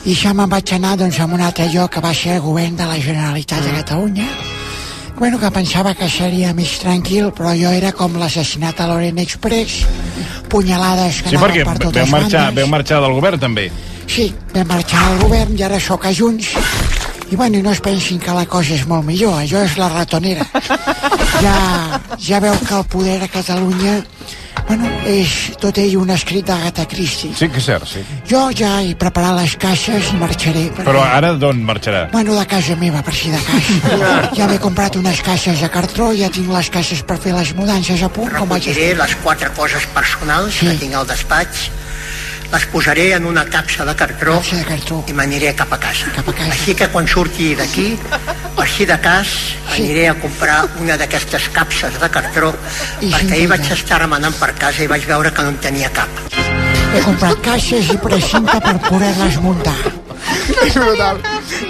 [0.05, 2.77] i ja me'n vaig anar doncs, a un altre lloc que va ser el govern
[2.77, 4.29] de la Generalitat de Catalunya.
[5.17, 9.85] Bueno, que pensava que seria més tranquil, però jo era com l'assassinat a l'Orient Express,
[10.51, 12.55] punyalades que Sí, anaven per veu totes marxar, bandes.
[12.59, 13.69] veu marxar del govern, també.
[14.11, 16.51] Sí, vam marxar al govern i ara sóc a Junts.
[17.31, 20.45] I bueno, no es pensin que la cosa és molt millor, això és la ratonera.
[21.41, 21.55] Ja,
[22.19, 23.95] ja veu que el poder a Catalunya
[24.67, 27.33] bueno, és tot ell un escrit d'Agatha Christie.
[27.37, 28.01] Sí que és cert, sí.
[28.29, 30.65] Jo ja he preparat les caixes i marxaré.
[30.73, 32.09] perquè- Però ara d'on marxarà?
[32.11, 33.71] Bueno, de casa meva, per si de cas.
[34.37, 38.01] Ja m'he comprat unes caixes de cartró, ja tinc les caixes per fer les mudances
[38.03, 40.65] a punt, com vaig Recolliré les quatre coses personals Sí.
[40.67, 41.69] que tinc al despatx,
[42.55, 45.03] les posaré en una capsa de cartró, Capsa de cartró.
[45.07, 46.07] i m'aniré cap a casa.
[46.15, 46.51] Cap a casa.
[46.53, 47.87] Així que quan surti d'aquí,
[48.63, 49.27] així de cas,
[49.75, 52.53] aniré a comprar una d'aquestes capses de cartró,
[53.01, 55.59] I perquè sí, ahir vaig estar remenant per casa i vaig veure que no en
[55.67, 56.07] tenia cap.
[56.95, 60.04] He comprat caixes i precinta per poder-les muntar.
[60.65, 61.19] És brutal.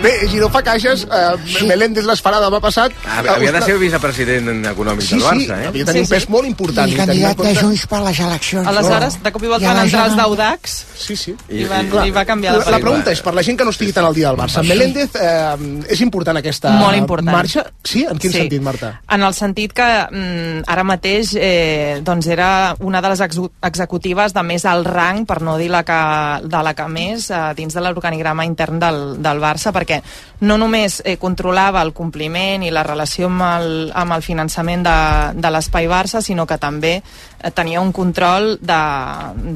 [0.04, 2.94] Bé, Giró fa caixes, eh, Meléndez les farà demà passat.
[3.16, 5.68] Havia de ser vicepresident econòmic Sí, del sí, Barça, eh?
[5.72, 6.90] havia de tenir un pes molt important.
[6.90, 8.68] I i candidat de Junts per les eleccions.
[8.72, 11.36] Aleshores, de cop i volta I van entrar els Daudacs Sí, sí.
[11.50, 13.66] i, van, Clar, i va canviar la, la, la pregunta és, per la gent que
[13.68, 17.32] no estigui tan al dia del Barça, Meléndez eh, és important aquesta Molt important.
[17.36, 17.66] marxa?
[17.84, 18.06] Sí?
[18.10, 18.40] En quin Sí.
[18.46, 18.94] sentit, Marta?
[19.12, 23.22] En el sentit que mm, ara mateix eh, doncs era una de les
[23.62, 26.00] executives de més alt rang, per no dir la que,
[26.48, 30.02] de la que més, eh, dins de l'organigrama intern del, del Barça, perquè
[30.46, 34.98] no només eh, controlava el compliment i la relació amb el, amb el finançament de,
[35.40, 38.82] de l'espai Barça, sinó que també eh, tenia un control de,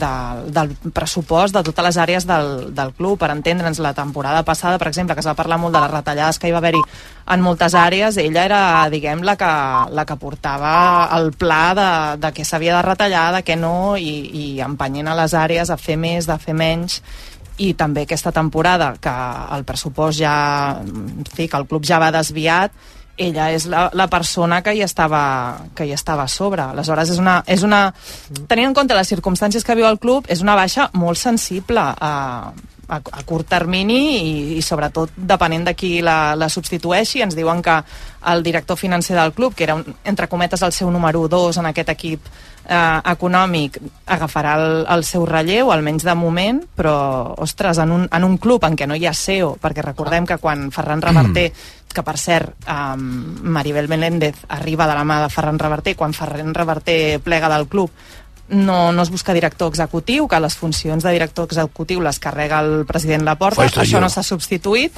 [0.02, 0.12] de,
[0.56, 3.17] del pressupost de totes les àrees del, del club.
[3.19, 6.39] Per entendre'ns, la temporada passada, per exemple, que es va parlar molt de les retallades
[6.39, 6.84] que hi va haver-hi
[7.30, 9.49] en moltes àrees, ella era, diguem, la que,
[9.93, 10.71] la que portava
[11.17, 11.89] el pla de,
[12.23, 15.78] de què s'havia de retallar, de què no, i, i empenyent a les àrees a
[15.78, 17.04] fer més, de fer menys,
[17.59, 19.13] i també aquesta temporada que
[19.55, 20.35] el pressupost ja
[20.79, 22.71] en fi, que el club ja va desviat
[23.19, 25.21] ella és la, la persona que hi estava
[25.75, 26.63] que hi estava a sobre.
[26.71, 27.84] Aleshores, és una, és una...
[28.47, 32.13] Tenint en compte les circumstàncies que viu el club, és una baixa molt sensible a,
[32.89, 37.23] a, a curt termini i, i sobretot depenent de qui la, la substitueixi.
[37.25, 37.79] Ens diuen que
[38.34, 41.69] el director financer del club, que era, un, entre cometes, el seu número 2 en
[41.69, 42.32] aquest equip
[42.69, 43.79] eh, econòmic,
[44.10, 46.95] agafarà el, el seu relleu, almenys de moment, però,
[47.45, 50.39] ostres, en un, en un club en què no hi ha CEO, perquè recordem que
[50.41, 51.49] quan Ferran Reverter
[51.93, 53.04] que per cert um,
[53.49, 57.89] Maribel Meléndez arriba de la mà de Ferran Reverter quan Ferran Reverter plega del club
[58.49, 62.86] no, no es busca director executiu, que les funcions de director executiu les carrega el
[62.89, 64.02] president Laporta, Fa esto això yo.
[64.02, 64.95] no s'ha substituït,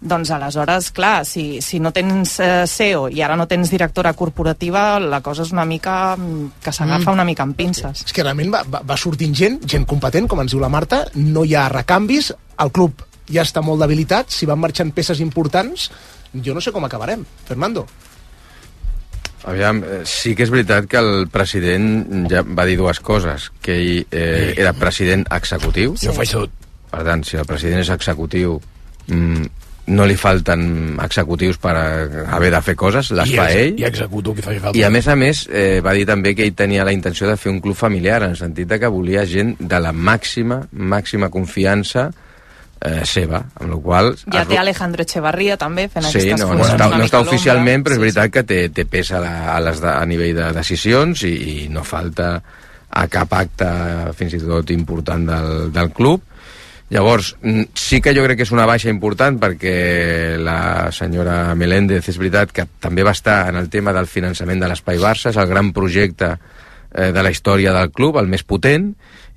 [0.00, 4.98] doncs aleshores, clar, si, si no tens eh, CEO i ara no tens directora corporativa,
[5.00, 7.14] la cosa és una mica mm, que s'agafa Mm.
[7.16, 8.04] una mica amb pinces.
[8.04, 11.06] És que realment va, va, va sortint gent, gent competent, com ens diu la Marta,
[11.14, 13.00] no hi ha recanvis, el club
[13.32, 15.90] ja està molt debilitat, si van marxant peces importants,
[16.34, 17.24] jo no sé com acabarem.
[17.46, 17.86] Fernando.
[19.44, 23.78] Aviam, eh, sí que és veritat que el president ja va dir dues coses, que
[23.78, 25.96] ell eh, era president executiu.
[26.00, 26.52] Jo faig tot.
[26.90, 28.58] Per tant, si el president és executiu,
[29.08, 29.46] mm,
[29.90, 33.78] no li falten executius per haver de fer coses, les I fa ell.
[33.80, 34.78] I executo que faci falta.
[34.78, 37.38] I a més a més eh, va dir també que ell tenia la intenció de
[37.40, 41.30] fer un club familiar, en el sentit de que volia gent de la màxima, màxima
[41.32, 42.10] confiança
[42.80, 46.64] eh, seva, amb la qual Ja té Alejandro Echevarría també fent Sí, aquestes no, no
[46.66, 49.60] està, no està oficialment, però és Sí, veritat que té, té pes a, la, a,
[49.64, 52.32] les de, a nivell de decisions i, i no falta
[52.90, 53.68] a cap acte
[54.18, 56.24] fins i tot important del, del club.
[56.90, 57.36] Llavors,
[57.78, 59.74] sí que jo crec que és una baixa important perquè
[60.42, 64.72] la senyora Meléndez és veritat que també va estar en el tema del finançament de
[64.72, 68.90] l'Espai Barça, és el gran projecte eh, de la història del club, el més potent,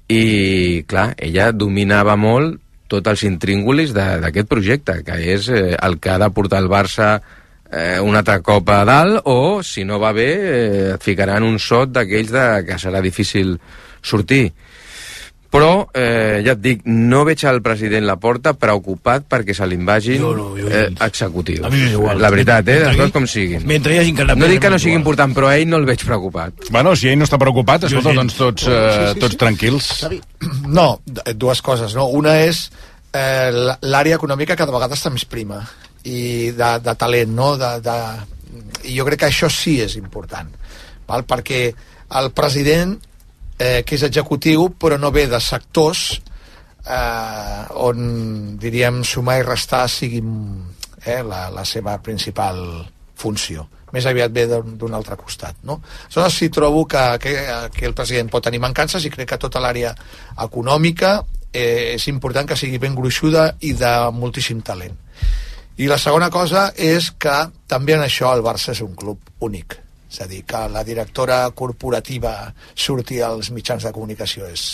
[0.09, 2.62] i, clar, ella dominava molt
[2.93, 7.15] tots els intríngulis d'aquest projecte, que és eh, el que ha de portar el Barça
[7.73, 11.57] eh, un altre cop a dalt, o, si no va bé, eh, et ficaran un
[11.59, 13.57] sot d'aquells de, que serà difícil
[14.03, 14.45] sortir.
[15.53, 20.23] Però, eh, ja et dic, no veig al president Laporta preocupat perquè se li vagin
[20.23, 21.61] no, jo eh, executius.
[21.67, 22.17] A mi m'és igual.
[22.23, 22.79] La veritat, eh?
[22.87, 23.61] Mentre Les com siguin.
[23.69, 25.03] mentre hi que anar No dic que no sigui igual.
[25.03, 26.53] important, però a ell no el veig preocupat.
[26.73, 29.37] Bueno, si ell no està preocupat, escolta, Jo doncs tots, Sí, eh, sí, tots sí.
[29.37, 29.91] tranquils.
[30.67, 31.01] No,
[31.35, 32.07] dues coses, no?
[32.09, 32.65] Una és
[33.13, 33.51] eh,
[33.85, 35.61] l'àrea econòmica cada vegada està més prima
[36.03, 37.53] i de, de talent, no?
[37.61, 37.95] De, de,
[38.89, 40.49] I jo crec que això sí és important,
[41.07, 41.23] val?
[41.29, 41.67] perquè
[42.19, 42.97] el president,
[43.59, 46.21] eh, que és executiu, però no ve de sectors
[46.87, 50.23] eh, on, diríem, sumar i restar sigui
[51.05, 52.59] eh, la, la seva principal
[53.19, 53.67] funció.
[53.93, 55.75] Més aviat ve d'un altre costat no?
[56.07, 57.33] aleshores sí trobo que, que,
[57.75, 59.93] que el president pot tenir mancances i crec que tota l'àrea
[60.41, 61.19] econòmica
[61.53, 64.97] eh, és important que sigui ben gruixuda i de moltíssim talent.
[65.77, 67.37] I la segona cosa és que
[67.69, 69.82] també en això el Barça és un club únic
[70.13, 74.65] és a dir, que la directora corporativa surti als mitjans de comunicació és,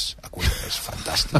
[0.67, 1.37] és fantàstic.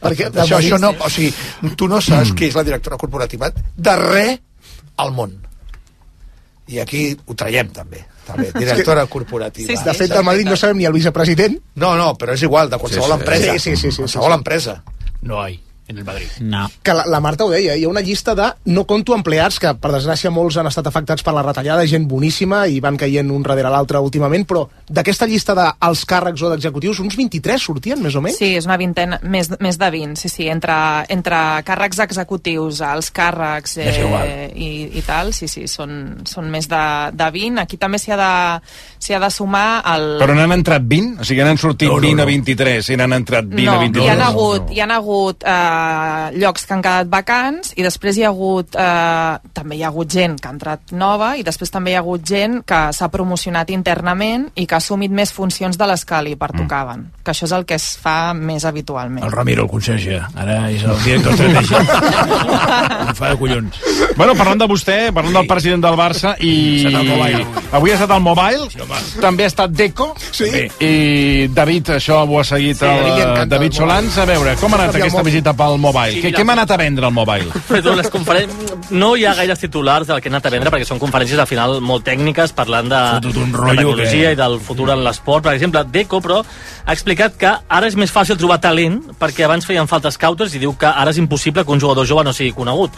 [0.00, 1.28] Perquè, això, això no, o sigui,
[1.76, 4.38] tu no saps qui és la directora corporativa de res
[5.04, 5.34] al món.
[6.72, 9.68] I aquí ho traiem també, també directora corporativa.
[9.68, 9.84] Sí, sí.
[9.84, 11.58] De fet, del Madrid no sabem ni el vicepresident.
[11.76, 13.20] No, no, però és igual, de qualsevol Sí, sí.
[13.20, 13.52] empresa.
[13.52, 14.38] Sí, sí, sí, sí, qualsevol sí.
[14.40, 14.78] empresa.
[15.20, 16.28] No hay en el Madrid.
[16.40, 16.70] No.
[16.82, 19.72] Que la, la Marta ho deia, hi ha una llista de no conto empleats, que
[19.78, 23.42] per desgràcia molts han estat afectats per la retallada, gent boníssima i van caient un
[23.42, 28.22] darrere l'altre últimament, però d'aquesta llista dels càrrecs o d'executius, uns 23 sortien, més o
[28.24, 28.38] menys?
[28.38, 30.76] Sí, és una vintena, més, més de 20, sí, sí, entre,
[31.12, 36.84] entre càrrecs executius, els càrrecs eh, i, i tal, sí, sí, són, són més de,
[37.18, 37.62] de 20.
[37.66, 40.08] Aquí també s'hi ha, de, ha de sumar el...
[40.22, 41.20] Però n'han entrat 20?
[41.22, 42.30] O sigui, n'han sortit No, no, 20 a no.
[42.30, 44.06] 23 i n'han entrat 20 no, a 23?
[44.06, 48.18] hi ha hagut, hi ha hagut eh, uh, llocs que han quedat vacants i després
[48.18, 51.72] hi ha hagut uh, també hi ha hagut gent que ha entrat nova i després
[51.72, 55.78] també hi ha hagut gent que s'ha promocionat internament i que ha assumit més funcions
[55.78, 57.22] de les que li pertocaven, mm.
[57.24, 59.24] que això és el que es fa més habitualment.
[59.24, 60.20] El Ramiro, el conserge.
[60.38, 61.92] Ara és el director estratègic.
[63.08, 63.80] em fa de collons.
[64.16, 66.54] Bueno, parlant de vostè, parlant del president del Barça i...
[67.72, 68.68] Avui ha estat al Mobile,
[69.20, 70.48] també ha estat Deco, Sí.
[70.84, 74.18] i David, això ho ha seguit Sí, el, David el Solans.
[74.18, 76.16] A veure, com ha anat el aquesta visita pel Mobile?
[76.18, 77.48] Sí, Què, què m'ha anat a vendre el Mobile?
[77.70, 78.50] Però les conferen...
[78.92, 81.46] No hi ha gaires titulars del que he anat a vendre perquè són conferències al
[81.48, 83.00] final molt tècniques parlant de,
[83.30, 85.46] un de rotllo tecnologia que- i del futur en l'esport.
[85.46, 86.42] Per exemple, Deco, però,
[86.84, 90.60] ha explicat que ara és més fàcil trobar talent perquè abans feien falta scouters i
[90.62, 92.90] diu que ara és impossible que un jugador jove no sigui conegut.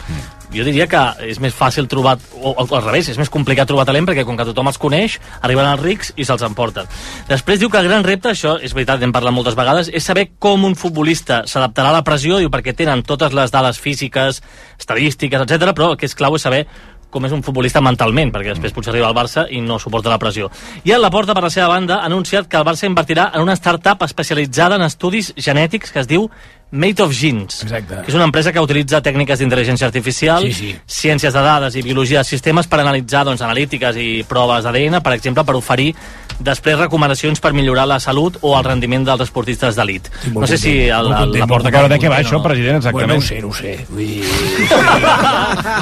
[0.53, 3.85] Jo diria que és més fàcil trobar, o, o al revés, és més complicat trobar
[3.87, 6.89] talent perquè com que tothom els coneix, arriben els rics i se'ls emporten.
[7.29, 10.29] Després diu que el gran repte, això és veritat, hem parlat moltes vegades, és saber
[10.39, 14.43] com un futbolista s'adaptarà a la pressió, diu, perquè tenen totes les dades físiques,
[14.79, 15.71] estadístiques, etc.
[15.73, 16.65] però el que és clau és saber
[17.15, 20.19] com és un futbolista mentalment, perquè després potser arriba al Barça i no suporta la
[20.19, 20.49] pressió.
[20.83, 23.45] I a la porta, per la seva banda, ha anunciat que el Barça invertirà en
[23.45, 26.27] una startup especialitzada en estudis genètics que es diu
[26.75, 28.01] Mate of Genes, Exacte.
[28.03, 30.75] que és una empresa que utilitza tècniques d'intel·ligència artificial, Sí, sí.
[30.85, 35.13] ciències de dades i biologia de sistemes per analitzar doncs, analítiques i proves d'ADN, per
[35.13, 35.93] exemple, per oferir
[36.39, 40.09] després recomanacions per millorar la salut o el rendiment dels esportistes d'elit.
[40.33, 41.69] molt No sé si content, el, molt el, content, la porta...
[41.71, 43.23] Però de què va això, president, Bueno, no exactament?
[43.23, 43.85] ho sé, no ho sé.
[43.89, 44.23] Vull dir...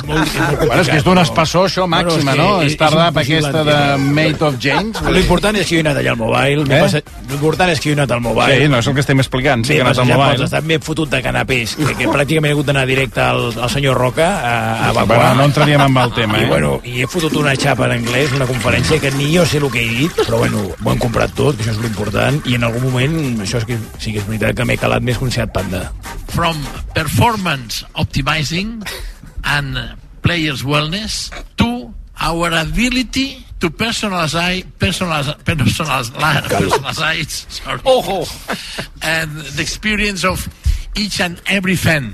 [0.08, 2.62] molt, molt Bueno, és que és d'un espessor, això, Bueno, màxima, és que no?
[2.62, 5.02] és- és impossible aquesta de Mate of James.
[5.18, 6.64] L'important és que jo he anat allà al Mobile.
[6.70, 7.04] Eh?
[7.30, 8.58] L'important és que jo he anat al Mobile.
[8.62, 10.48] Sí, no és el que estem explicant, sí que ha anat al Mobile.
[10.84, 14.28] M'he fotut de canapés, que, que pràcticament he hagut d'anar directe al, al senyor Roca
[14.36, 15.20] a, a evacuar.
[15.20, 16.50] Bueno, no entraríem amb el tema, I, eh?
[16.52, 19.70] bueno, I he fotut una xapa en anglès, una conferència que ni jo sé el
[19.72, 22.68] que he dit, però bueno, ho hem comprat tot, que això és l'important, i en
[22.68, 23.16] algun moment,
[23.46, 25.88] això és que, sí que és veritat que m'he calat més que un Seat Panda.
[26.34, 26.58] from
[26.96, 28.84] performance optimizing
[29.46, 29.78] and
[30.24, 36.10] players wellness to our ability to personalize personalize personalize,
[36.50, 38.26] personalize sorry, Ojo.
[39.02, 40.42] and the experience of
[40.96, 42.14] each and every fan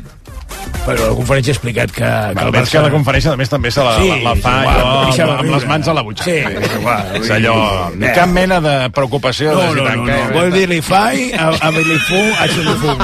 [0.79, 3.83] Però la conferència ha explicat que, que El veig que la conferència també també se
[3.83, 5.55] la, Sí, la, la fa sí, allò, amb, amb riure.
[5.55, 6.49] les mans a la butxaca.
[6.63, 7.55] Sí, igual, és allò,
[7.99, 8.13] Eh.
[8.15, 9.53] cap mena de preocupació.
[9.53, 10.17] No, de si no, no, no.
[10.33, 13.03] Vol dir li fai a, a Bilifung, a Xilifung.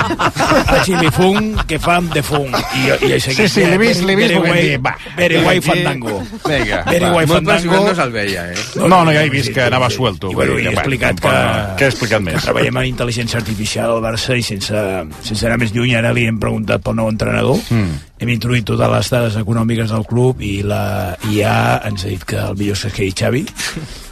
[0.65, 2.49] A Xilifung, que fan de fung.
[2.79, 4.95] I, i Sí, sí, l'he vist, l'he vist, guai- dir, va.
[5.17, 6.21] Very guai fandango.
[6.47, 7.11] Vinga, Very va.
[7.11, 7.83] guai fandango.
[7.89, 8.55] no se'l veia, eh?
[8.81, 10.31] No, no, ja he vist que anava suelto.
[10.31, 11.35] I, bueno, vull i he explicat que...
[11.77, 12.41] Què he explicat més?
[12.47, 14.73] Treballem en intel·ligència artificial al Barça i sense,
[15.21, 17.34] sense anar més lluny, ara li hem preguntat pel nou entrenador.
[17.43, 17.91] Mm.
[18.19, 22.37] Hem introduït totes les dades econòmiques del club i la IA ens ha dit que
[22.39, 23.45] el millor és que quedi Xavi.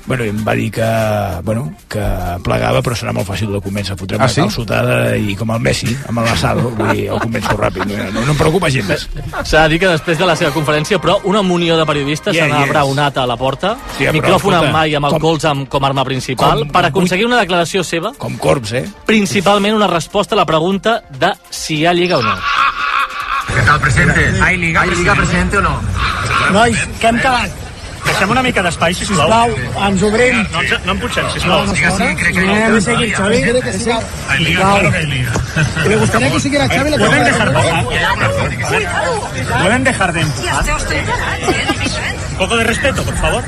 [0.05, 0.84] Bueno, em va dir que,
[1.47, 2.03] bueno, que
[2.43, 3.95] plegava, però serà molt fàcil de convèncer.
[3.95, 4.41] Fotrem Ah, una sí?
[4.41, 7.86] calçotada i com el Messi, amb el Lasado, vull dir, el convenço ràpid.
[7.88, 9.05] No, no, no em preocupa gens.
[9.47, 12.49] S'ha de dir que després de la seva conferència, però una munió de periodistes Yeah,
[12.49, 12.69] s'han yes.
[12.69, 15.82] abraonat a la porta, però, micròfon en mà i amb el com- colze amb, com
[15.86, 18.84] a arma principal, com- per aconseguir una declaració seva, Com Corbs, eh?
[19.05, 22.36] principalment una resposta a la pregunta de si hi ha Lliga o no.
[23.48, 24.34] ¿Qué tal, presidente?
[24.41, 25.82] ¿Hay liga, ¿Hay liga presidente o no?
[26.54, 27.52] Nois, què hem quedat?
[28.04, 29.52] Deixem una mica d'espai, sisplau.
[29.54, 30.39] Sisplau, ens obrim.
[30.52, 31.66] No, no em putxem, sisplau.
[31.66, 33.44] No, Sí, que sí, crec que Anem a seguir, Xavi.
[34.30, 35.32] Hay liga, claro que hay liga.
[35.88, 37.84] Me gustaría que siguiera Xavi la ¿Pueden dejar, temporada.
[39.62, 40.66] ¿Pueden dejar de empujar?
[42.32, 43.44] Un poco de respeto, por favor.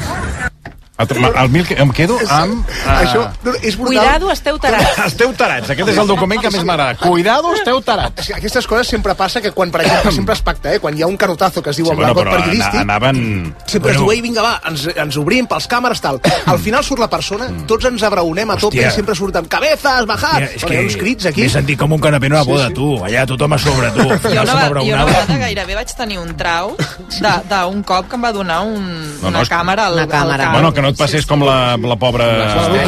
[0.98, 2.62] El mil, em quedo amb...
[2.64, 3.98] Uh, Això no, és brutal.
[4.00, 5.00] Cuidado, esteu tarats.
[5.06, 6.96] Esteu tarats, aquest és el document que més m'agrada.
[7.02, 8.30] Cuidado, esteu tarats.
[8.38, 10.80] Aquestes coses sempre passa que quan, per exemple, sempre es pacta, eh?
[10.80, 12.96] quan hi ha un canotazo que es diu Sí, el bueno, bueno, però periodístic, ana-
[12.96, 13.20] anaven...
[13.68, 16.22] sempre es diu, ei, vinga, va, ens, ens obrim pels càmeres, tal.
[16.46, 20.48] Al final surt la persona, tots ens abraonem a tope i sempre surten cabezas, bajad.
[20.48, 21.44] Hòstia, és Bueno, que hi ha uns crits aquí.
[21.44, 22.74] m'he sentit com un canapé a una Sí, boda, sí.
[22.80, 22.88] tu.
[23.04, 24.08] Allà tothom a sobre, tu.
[24.08, 26.72] Jo una, jo una vegada gairebé vaig tenir un trau
[27.20, 28.88] d'un cop que em va donar un,
[29.22, 30.52] No, no, una càmera al, Una càmera.
[30.56, 32.28] Bueno, que no et passés com la, la pobra...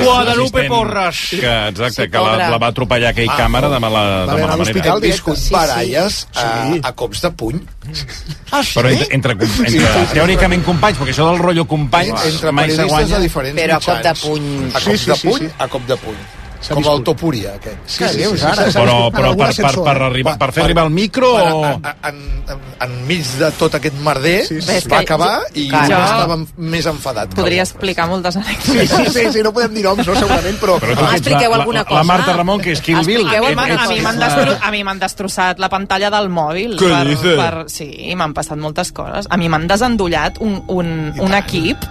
[0.04, 1.22] Guadalupe assistent, Porras.
[1.32, 4.56] Que, exacte, Sí, que la, la va atropellar aquell Ah, càmera de mala, de mala
[4.62, 5.08] l'hospital manera.
[5.08, 5.54] Hem viscut Sí, sí.
[5.58, 6.80] baralles a, Sí.
[6.84, 7.62] a cops de puny.
[8.52, 9.36] Ah, Però entre, entre,
[9.68, 13.16] entre teòricament companys, perquè això del rotllo companys Entre mai periodistes guanya.
[13.18, 14.48] de diferents Però a cop de puny.
[14.74, 15.54] A Sí, sí, de sí, puny, sí.
[15.58, 16.20] a cop de puny.
[16.60, 17.78] S'ha Com el Topuria, aquest.
[17.86, 18.72] Sí, sí, sí, sí, sí.
[18.74, 21.60] Però, però En per, per, per, arribar, per fer arribar el micro Per, o...
[21.66, 22.18] a, en,
[22.50, 24.90] en, enmig de tot aquest merder Sí, sí, sí.
[24.90, 27.36] va acabar i jo estava més enfadat.
[27.38, 28.90] Podria explicar moltes anècdotes.
[28.90, 30.80] sí, sí, sí, no podem dir noms, no, segurament, però...
[30.82, 32.00] Però Ah, expliqueu la, alguna la, cosa.
[32.02, 33.28] la Marta Ramon, que és Kill Bill.
[33.30, 36.10] A mi m'han- a mi ets m'han la- destro a mi m'han destrossat la pantalla
[36.10, 36.74] del mòbil.
[36.82, 37.38] Què per, dices?
[37.38, 39.30] per, sí, m'han passat moltes coses.
[39.30, 40.92] A mi m'han desendollat un, un,
[41.22, 41.86] un equip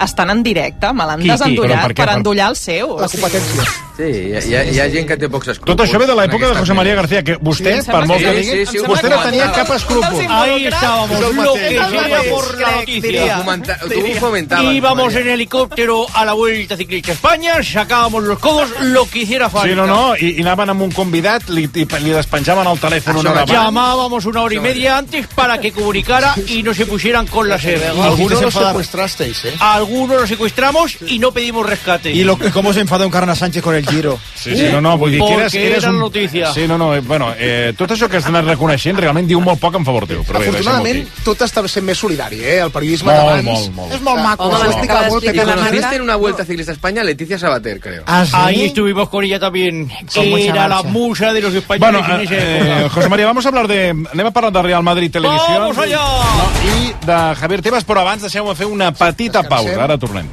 [0.00, 2.96] estan en directe, me l'han desendollat per per endollar el seu.
[3.00, 3.66] La competència.
[3.92, 5.76] Sí, hi ha, hi ha, hi ha gent que té pocs escrúpols.
[5.76, 8.32] Tot això ve de l'època de José María García, que vostè, Sí, per molt que
[8.38, 10.24] digui, sí, sí, vostè no tenia cap escrúpol.
[10.32, 12.30] Ahí estábamos, lo que mateix.
[12.32, 13.44] por la noticia.
[13.82, 19.20] Tú fomentabas, Íbamos en helicóptero a la Vuelta Ciclista España, sacábamos los codos, lo que
[19.20, 19.68] hiciera falta.
[19.68, 23.20] Sí, no, no, i, i anaven amb un convidat, li, li, li despenjaven el telèfon
[23.20, 23.52] una hora abans.
[23.52, 27.58] Llamábamos una hora y media antes para que comunicara y no se pusieran con la
[27.58, 27.82] sed.
[27.82, 29.54] Algunos los secuestrasteis, ¿eh?
[29.82, 32.12] Algunos los secuestramos y no pedimos rescate.
[32.12, 34.18] ¿Y lo, cómo se enfadó Encarna Sánchez con el Giro?
[34.34, 35.98] Sí, sí, no, no, vull dir que eres, Porque eres era un...
[35.98, 36.52] notícia.
[36.52, 39.60] Sí, no, no, eh, bueno, eh, tot això que has anat reconeixent realment diu molt
[39.62, 40.22] poc en favor teu.
[40.26, 42.60] Però bé, Afortunadament, deixem-ho tot està sent més solidari, eh?
[42.62, 43.44] El periodisme Molt, d'abans...
[43.44, 43.94] molt, molt.
[43.96, 44.48] És molt maco.
[44.48, 47.80] Home, Ho explicava acaba molt la conociste en una vuelta ciclista a España Leticia Sabater,
[47.80, 48.04] creo.
[48.06, 48.32] Ah, sí?
[48.34, 49.90] Ahí estuvimos con ella también.
[50.14, 52.88] Con mucha Era la musa de los españoles Bueno, en esa eh, época.
[52.94, 53.90] José María, vamos a hablar de...
[53.90, 55.58] Anem a parlar de Real Madrid Televisió.
[55.58, 55.96] Vamos allá!
[55.98, 59.71] No, I de Javier Tebas, però abans deixeu-me fer una petita pausa.
[59.80, 60.28] Ara tornem.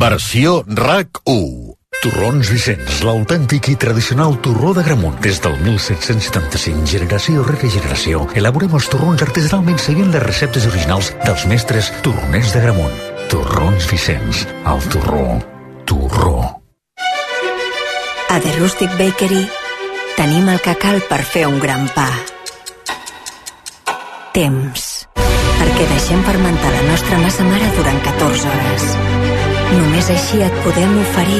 [0.00, 1.76] Versió RAC 1.
[2.00, 5.18] Torrons Vicenç, l'autèntic i tradicional torró de Gramunt.
[5.20, 11.44] Des del 1775, generació rere generació, elaborem els torrons artesanalment seguint les receptes originals dels
[11.50, 12.96] mestres torroners de Gramunt.
[13.28, 15.26] Torrons Vicenç, el torró,
[15.84, 16.38] torró.
[18.30, 19.44] A The Rustic Bakery
[20.16, 22.08] tenim el que cal per fer un gran pa.
[24.32, 24.89] Temps.
[25.80, 28.82] Perquè deixem fermentar la nostra massa mare durant 14 hores.
[29.78, 31.38] Només així et podem oferir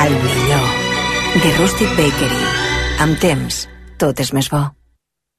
[0.00, 0.70] el millor.
[1.34, 2.46] The Rustic Bakery.
[3.04, 3.58] Amb temps,
[4.00, 4.62] tot és més bo.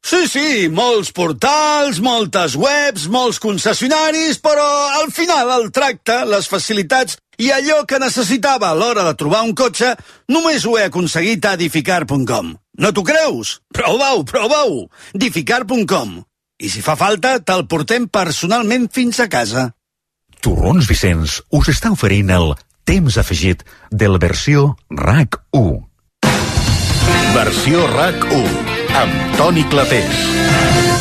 [0.06, 4.68] Sí, sí, molts portals, moltes webs, molts concessionaris, però
[5.00, 9.58] al final el tracte, les facilitats i allò que necessitava a l'hora de trobar un
[9.58, 9.96] cotxe
[10.30, 12.54] només ho he aconseguit a edificar.com.
[12.78, 13.58] No t'ho creus?
[13.74, 14.86] Prova-ho, prova-ho!
[15.18, 16.20] edificar.com.
[16.56, 19.74] I si fa falta, te'l portem personalment fins a casa.
[20.39, 22.53] Torrons Vicenç us està oferint el
[22.88, 25.76] temps afegit de la versió RAC 1.
[27.36, 30.95] Versió RAC 1 amb Toni Clapés.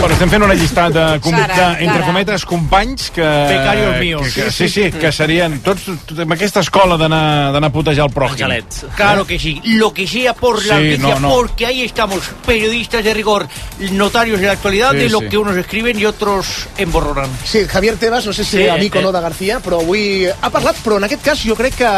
[0.00, 2.06] Bueno, estem fent una llista de, com, Sara, de entre Sara.
[2.06, 3.20] cometes, companys que...
[3.20, 4.32] Becarios míos.
[4.34, 8.06] Que, que, sí, sí, que serien tots, tots amb aquesta escola d'anar d'anar a putejar
[8.08, 8.46] el pròxim.
[8.46, 8.86] Angelets.
[8.96, 11.28] Claro que sí, lo que sea por la Sí, noticia, no, no.
[11.34, 13.46] porque ahí estamos, periodistas de rigor,
[13.92, 15.28] notarios de la actualidad, Sí, de lo sí.
[15.28, 17.28] que unos escriben y otros emborronan.
[17.44, 19.02] Sí, Javier Tebas, no sé si Sí, amic o eh.
[19.02, 21.92] no de García, però avui ha parlat, però en aquest cas jo crec que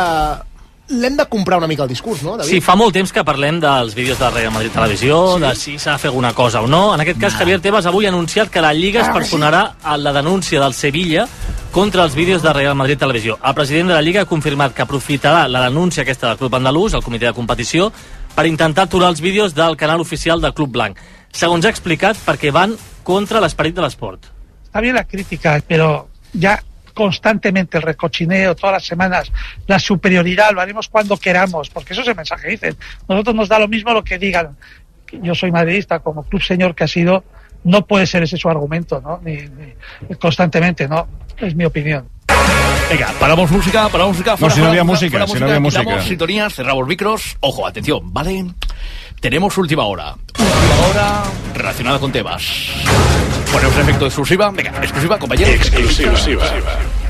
[0.93, 2.51] l'hem de comprar una mica el discurs, no, David?
[2.51, 5.43] Sí, fa molt temps que parlem dels vídeos de Real Madrid Televisió, sí?
[5.43, 6.95] de si s'ha de fer alguna cosa o no.
[6.95, 9.97] En aquest cas, Javier Tebas avui ha anunciat que la Lliga es Ah, personarà a
[9.97, 11.27] la denúncia del Sevilla
[11.73, 13.39] contra els vídeos de Real Madrid Televisió.
[13.45, 16.95] El president de la Lliga ha confirmat que aprofitarà la denúncia aquesta del Club Andalús,
[16.95, 17.91] el comitè de competició,
[18.35, 20.99] per intentar aturar els vídeos del canal oficial del Club Blanc.
[21.33, 24.27] Segons ha explicat, perquè van contra l'esperit de l'esport.
[24.65, 26.63] Está bien la crítica, pero ya
[26.93, 29.31] constantemente el recochineo, todas las semanas,
[29.67, 32.77] la superioridad, lo haremos cuando queramos, porque eso es el mensaje que dicen.
[33.09, 34.57] Nosotros nos da lo mismo lo que digan.
[35.23, 37.25] Yo soy madridista, como club señor que ha sido,
[37.65, 39.21] no puede ser ese su argumento, ¿no?
[39.25, 41.07] Ni, ni- constantemente, ¿no?
[41.37, 42.09] Es mi opinión.
[42.91, 44.37] Venga, paramos música, paramos música.
[44.39, 46.03] No, si no había música, fuera si no había música.
[46.03, 47.37] sintonías, cerramos micros.
[47.41, 48.47] Ojo, atención, ¿vale?
[49.21, 50.15] Tenemos última hora.
[50.39, 51.23] Última hora
[51.55, 52.43] relacionada con temas.
[53.53, 54.51] Ponemos efecto exclusiva.
[54.51, 55.51] Venga, exclusiva, compañero.
[55.51, 56.45] Exclusiva.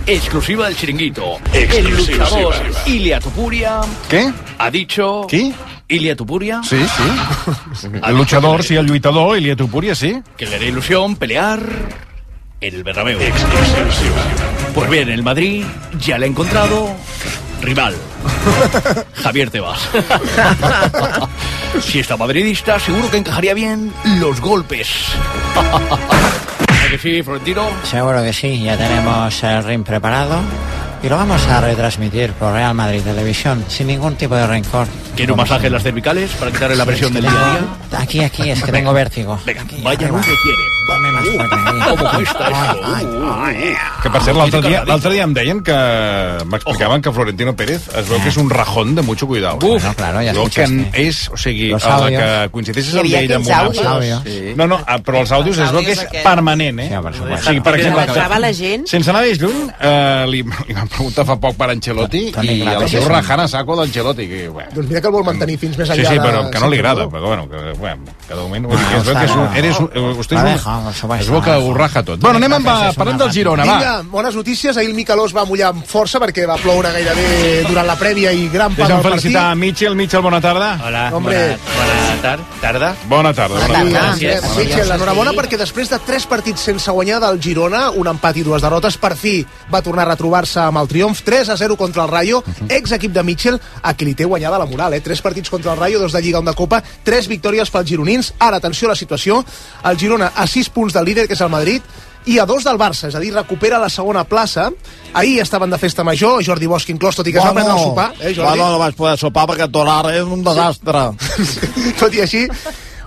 [0.06, 1.38] Exclusiva del chiringuito.
[1.52, 1.78] Exclusiva.
[1.78, 2.54] El luchador
[2.86, 3.80] Ilia Tupuria
[4.10, 4.32] Què?
[4.58, 5.26] ha dicho...
[5.28, 5.54] Qui?
[5.88, 6.60] Ilia Tupuria.
[6.64, 7.88] Sí, sí.
[8.06, 10.22] El luchador, sí, el lluitador, Ilia Tupuria, sí.
[10.38, 11.60] Que le hará ilusión pelear
[12.62, 13.18] en el Bernabéu.
[14.74, 15.64] Pues bien, el Madrid
[16.00, 16.88] ya le ha encontrado
[17.62, 17.94] rival.
[19.14, 19.80] Javier Tebas.
[21.80, 24.88] si está madridista, seguro que encajaría bien los golpes.
[25.56, 27.68] ¿A que sí, Florentino?
[27.84, 30.40] Seguro que sí, ya tenemos el ring preparado
[31.02, 34.86] y lo vamos a retransmitir por Real Madrid Televisión sin ningún tipo de rencor.
[35.16, 38.00] ¿Quiere un masaje en las cervicales para quitarle la presión del día a día?
[38.00, 39.38] Aquí, aquí, es que tengo vértigo.
[39.44, 40.62] Venga, vaya lo que quiere.
[41.88, 42.62] ¿Cómo cuesta esto?
[44.02, 45.74] Que per cert, l'altre dia, l'altre dia em deien que
[46.50, 49.62] m'explicaven que Florentino Pérez es veu que és un rajón de mucho cuidado.
[49.62, 49.84] Uf.
[49.84, 50.66] No, claro, ya Veu que
[50.98, 52.22] és, o sigui, Los a la audios.
[52.22, 54.22] que coincideixes amb ell amb audios.
[54.26, 54.54] Sí.
[54.58, 56.90] No, no, ah, però els àudios es veu que és permanent, eh?
[57.46, 58.88] Sí, per exemple, la gent...
[58.90, 62.88] sense anar més lluny, eh, li, li van preguntar fa poc per Ancelotti i el
[62.90, 64.28] seu rajant a saco d'Ancelotti.
[64.28, 66.24] Que, bueno, Doncs mira que el vol mantenir fins més Sí, enllà sí, de...
[66.24, 68.68] però que no li agrada, però bueno, que, bueno cada moment...
[68.72, 71.74] Que es veu que és un, eres eh, vostè és un, es veu que ho
[71.76, 72.20] raja tot.
[72.22, 73.78] Bueno, anem amb, és parlem del Girona, va.
[73.78, 74.76] Vinga, bones notícies.
[74.76, 78.48] Ahir el Micalós va mullar amb força perquè va ploure gairebé durant la prèvia i
[78.52, 79.22] gran part Deixa'm del partit.
[79.26, 79.96] felicitar a Mitchell.
[79.98, 80.72] Mitchell, bona tarda.
[80.86, 81.40] Hola, Hombre.
[81.76, 82.44] buenas tarda.
[82.60, 82.94] tarda.
[83.08, 83.60] Bona tarda.
[83.60, 83.90] Bona tarda.
[83.90, 84.42] Gràcies.
[84.42, 88.46] Eh, Mitchell, enhorabona perquè després de tres partits sense guanyar del Girona, un empat i
[88.46, 89.40] dues derrotes, per fi
[89.72, 93.12] va tornar a retrobar-se amb el triomf 3 a 0 contra el Rayo, ex equip
[93.12, 95.00] de Mitchell, a qui li té guanyada la moral, eh?
[95.00, 98.32] Tres partits contra el Rayo, dos de Lliga, un de Copa, tres victòries pels gironins.
[98.38, 99.44] Ara, atenció a la situació,
[99.88, 101.82] el Girona a 6 punts del líder, que és el Madrid,
[102.26, 104.68] i a dos del Barça, és a dir, recupera la segona plaça.
[105.12, 107.82] Ahir estaven de festa major, Jordi Bosch inclòs, tot i que es va prendre el
[107.82, 108.46] sopar, eh, Jordi?
[108.46, 111.10] Bueno, no vaig poder sopar perquè Tolar és un desastre.
[112.00, 112.46] Tot i així,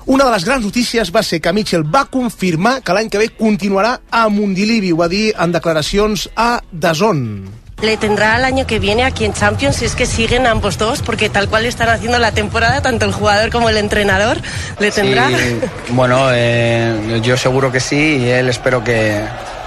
[0.05, 3.32] una de les grans notícies va ser que Mitchell va confirmar que l'any que ve
[3.39, 7.64] continuarà a Mundilivi, ho va dir en declaracions a Dazón.
[7.86, 11.04] Le tendrá el año que viene aquí en Champions si es que siguen ambos dos,
[11.04, 14.38] porque tal cual están haciendo la temporada, tanto el jugador como el entrenador,
[14.80, 15.28] le tendrá.
[15.28, 15.60] Sí,
[15.90, 19.22] bueno, eh, yo seguro que sí y él espero que,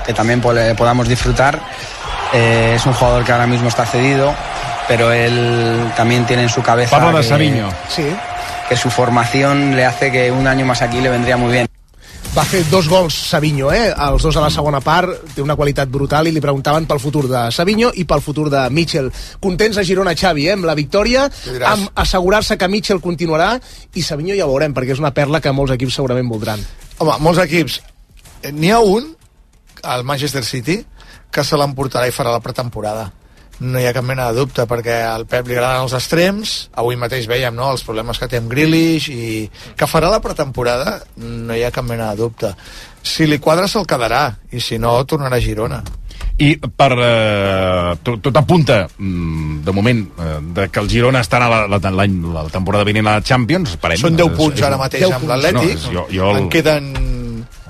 [0.04, 1.60] que también po- podamos disfrutar.
[2.32, 4.34] Eh, es un jugador que ahora mismo está cedido,
[4.88, 7.28] pero él también tiene en su cabeza de que.
[7.88, 8.04] Sí.
[8.68, 11.67] que su formación le hace que un año más aquí le vendría muy bien.
[12.36, 13.88] Va fer dos gols Savinho, eh?
[13.90, 17.24] Els dos a la segona part, té una qualitat brutal i li preguntaven pel futur
[17.26, 19.08] de Savinho i pel futur de Mitchell.
[19.42, 20.54] Contents a Girona, Xavi, eh?
[20.54, 21.26] amb la victòria,
[21.66, 23.54] amb assegurar-se que Mitchell continuarà
[23.94, 26.62] i Savinho ja ho veurem, perquè és una perla que molts equips segurament voldran.
[26.98, 27.80] Home, molts equips.
[28.42, 29.10] Eh, N'hi ha un,
[29.82, 30.78] el Manchester City,
[31.32, 33.08] que se l'emportarà i farà la pretemporada.
[33.60, 36.94] No hi ha cap mena de dubte, perquè al Pep li agraden els extrems, avui
[37.00, 41.56] mateix veiem no, els problemes que té amb Grealish, i que farà la pretemporada, no
[41.56, 42.52] hi ha cap mena de dubte.
[43.02, 45.82] Si li quadra se'l quedarà, i si no, tornarà a Girona.
[46.38, 46.92] I per...
[47.02, 51.80] Eh, tot, tot apunta, mm, de moment, eh, de que el Girona estarà la, la,
[51.90, 53.74] la, la temporada vinent a la Champions.
[53.74, 53.98] Esperem.
[53.98, 56.44] Són 10 És- punts és- ara mateix amb l'Atlètic, No, jo, jo el...
[56.44, 56.92] en queden...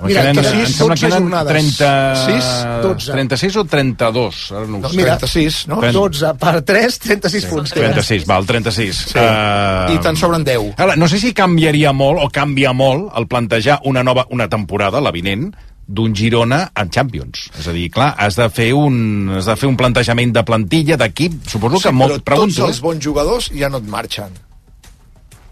[0.07, 1.89] Mira, queden, em sembla que queden 30...
[2.25, 2.49] 6,
[2.83, 3.11] 12.
[3.11, 4.41] 36 o 32?
[4.55, 4.97] Ara no ho sé.
[4.97, 5.79] Mira, 36, no?
[5.81, 7.73] 12 per 3, 36 punts.
[7.75, 7.91] tenen.
[7.97, 9.01] 36, val, 36.
[9.13, 9.17] Sí.
[9.19, 10.73] Eh, I te'n sobren 10.
[10.79, 15.01] Ara, no sé si canviaria molt o canvia molt el plantejar una nova una temporada,
[15.03, 15.49] la vinent,
[15.89, 17.47] d'un Girona en Champions.
[17.59, 20.97] És a dir, clar, has de fer un, has de fer un plantejament de plantilla,
[21.01, 22.21] d'equip, suposo que Sí, molt...
[22.21, 24.37] però tots Pregunto, els bons jugadors ja no et marxen.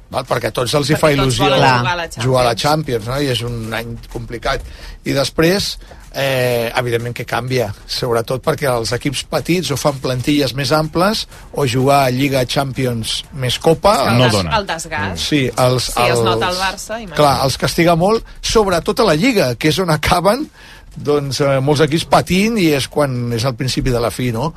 [0.09, 0.23] Val?
[0.23, 2.25] Perquè a tots els hi Perquè fa tots il·lusió jugar a la Champions.
[2.25, 3.19] jugar a la Champions, no?
[3.21, 4.61] i és un any complicat.
[5.03, 5.67] I després,
[6.13, 11.65] eh, evidentment que canvia, sobretot perquè els equips petits o fan plantilles més amples o
[11.67, 13.97] jugar a Lliga Champions més Copa...
[14.13, 15.17] El, els- des, el desgast.
[15.27, 17.15] Sí, els, Sí, es nota el Barça, imagina't.
[17.19, 20.47] Clar, els castiga molt, sobretot a la Lliga, que és on acaben
[20.95, 24.53] doncs, eh, molts equips patint i és quan és el principi de la fi, no?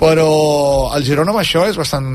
[0.00, 2.08] Però el Girona amb això és bastant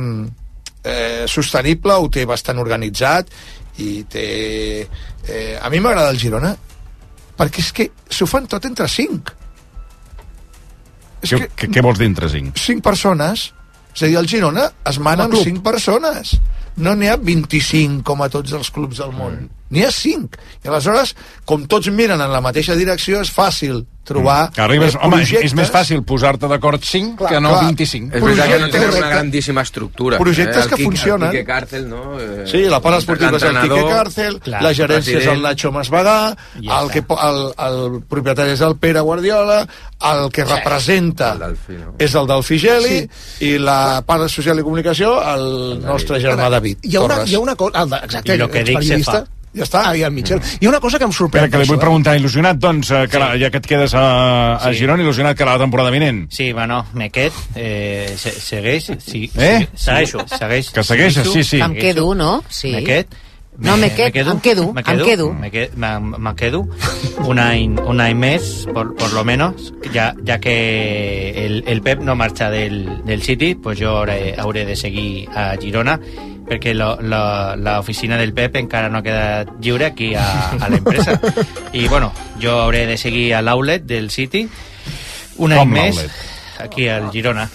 [0.83, 3.31] eh, sostenible, ho té bastant organitzat
[3.79, 4.25] i té...
[5.29, 6.55] Eh, a mi m'agrada el Girona
[7.39, 9.31] perquè és que s'ho fan tot entre cinc.
[11.23, 12.59] És què, què, què vols dir entre cinc?
[12.59, 13.49] cinc persones,
[13.95, 16.35] és a dir, el Girona es mana amb cinc persones.
[16.79, 19.47] No n'hi ha 25 com a tots els clubs del món.
[19.69, 20.29] N'hi ha 5.
[20.63, 21.15] I aleshores,
[21.45, 25.27] com tots miren en la mateixa direcció, és fàcil trobar Que arribes, eh, home, és,
[25.27, 25.53] és projectes.
[25.53, 27.65] més fàcil posar-te d'acord 5 Clar, que no clar.
[27.67, 28.15] 25.
[28.17, 28.97] És veritat que no tenen Correcte.
[28.97, 30.17] una grandíssima estructura.
[30.17, 31.27] Projectes el que Quique- funcionen.
[31.29, 32.19] El Quique Cárcel, no?
[32.19, 35.41] Eh, Sí, la part esportiva és el Quique Cárcel, clar, la gerència és el.
[35.43, 39.67] Nacho Masbagà, Ja el, que, el, el propietari és el Pere Guardiola,
[40.01, 41.37] el que representa
[41.99, 43.07] és el del Figeli
[43.45, 47.29] i la part social i comunicació el nostre germà David Hi ha una, Torres.
[47.31, 47.83] hi ha una cosa...
[47.83, 49.23] el Exacte, I lo que dic se fa.
[49.55, 49.81] Ja està.
[49.89, 50.39] Ah, i el Michel.
[50.59, 51.45] Hi ha una cosa que em sorprèn.
[51.45, 53.93] Espera, que li vull això, preguntar, il·lusionat, doncs, eh, que la, ja que et quedes
[53.97, 54.03] a,
[54.57, 54.79] a Sí.
[54.83, 56.27] Girona, il·lusionat que la temporada vinent.
[56.31, 59.67] Sí, bueno, me qued, eh, se, segueix, sí, Eh?
[59.73, 60.69] segueixo, segueix.
[60.71, 61.59] Que segueixes, sí, sí.
[61.61, 62.43] Em quedo, no?
[62.49, 62.71] Sí.
[62.71, 63.07] Me qued.
[63.57, 65.33] No, me qued- em quedo, me em quedo, quedo.
[65.33, 66.65] Me, qued- me- me quedo
[67.25, 71.99] un año, un año mes, por, por lo menos, ya, ya que el, el Pep
[71.99, 75.99] no marcha del, del City, pues yo hauré, hauré de seguir a Girona,
[76.49, 77.21] perquè lo, lo,
[77.55, 80.25] la oficina del Pep encara no queda lliure aquí a,
[80.57, 81.19] a l'empresa.
[81.73, 84.47] I, bueno, jo hauré de seguir a l'outlet del City
[85.39, 86.01] un any Com més?
[86.59, 87.47] Aquí al Girona.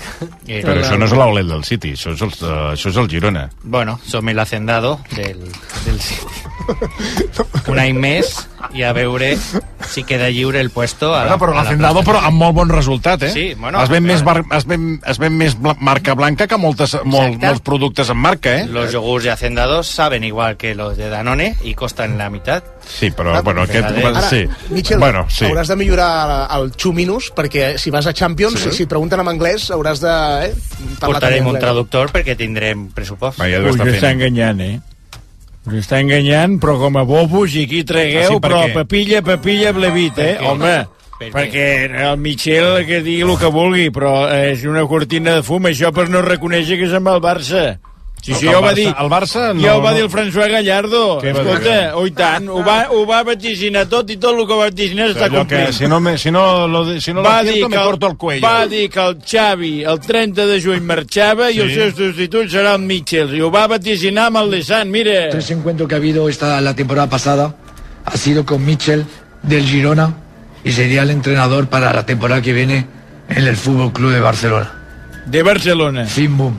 [0.47, 2.33] Eh, Però això no és l'Aulet del City, això és el,
[2.73, 3.49] això és el Girona.
[3.63, 5.41] Bueno, som el hacendado del,
[5.85, 6.43] del City.
[7.69, 8.31] Un any més
[8.73, 9.35] i a veure
[9.91, 12.09] si queda lliure el puesto a la, Bueno, però a la l'Hacendado, plaça.
[12.11, 13.31] però amb molt bon resultat, eh?
[13.35, 16.57] Sí, bueno, es ven, més, bar, es ven, es ven més bla, marca blanca que
[16.57, 18.67] moltes, molt, molts productes en marca, eh?
[18.67, 22.63] Los yogurts de Hacendados saben igual que los de Danone y costan la mitad.
[22.87, 23.89] Sí, però, bueno, aquest...
[24.05, 24.45] Ara, sí.
[24.71, 25.45] Michel, bueno, sí.
[25.49, 28.71] hauràs de millorar el Chuminus, perquè si vas a Champions, Sí.
[28.73, 30.15] si et pregunten en anglès, hauràs de...
[30.51, 30.55] Eh,
[31.01, 33.41] Portarem un traductor perquè tindrem pressupost.
[33.41, 34.81] Va, ja Us està enganyant, eh?
[35.67, 38.75] Us està enganyant, però com a bobos, i aquí tragueu, Ah, sí, per però què?
[38.75, 40.35] papilla, papilla, blevit, eh?
[40.39, 40.51] Per?
[40.53, 40.75] Home,
[41.19, 41.33] Per què?
[41.33, 41.67] perquè
[42.11, 46.09] el Michel que digui el que vulgui, però és una cortina de fum, això per
[46.13, 47.79] no reconèixer que és amb el Barça.
[48.25, 48.87] Sí, sí, ja ho va Barça- dir.
[48.89, 51.21] el Barça no- Ja ho va dir el François Gallardo.
[51.21, 51.51] Què va dir?
[51.51, 54.65] Escolta, oh, i tant, ho va, ho va vaticinar tot i tot el que va
[54.71, 55.73] vaticinar està Allò que complint.
[55.73, 58.07] si no, me, si no, lo, si no va lo dir, que me el, corto
[58.07, 58.47] el cuello.
[58.47, 61.61] va dir que el Xavi el 30 de juny marxava i Sí.
[61.61, 63.35] el seu substitut serà el Mitchell.
[63.37, 65.29] I ho va vaticinar amb el Lissant, mire.
[65.31, 67.55] Tres encuentros que ha habido esta la temporada pasada
[68.07, 69.05] ha sido con Mitchell
[69.43, 70.15] del Girona
[70.65, 72.87] y sería el entrenador para la temporada que viene
[73.29, 74.73] en el Fútbol Club de Barcelona.
[75.27, 76.07] De Barcelona.
[76.07, 76.59] Fin boom.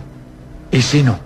[0.72, 1.20] Y si no,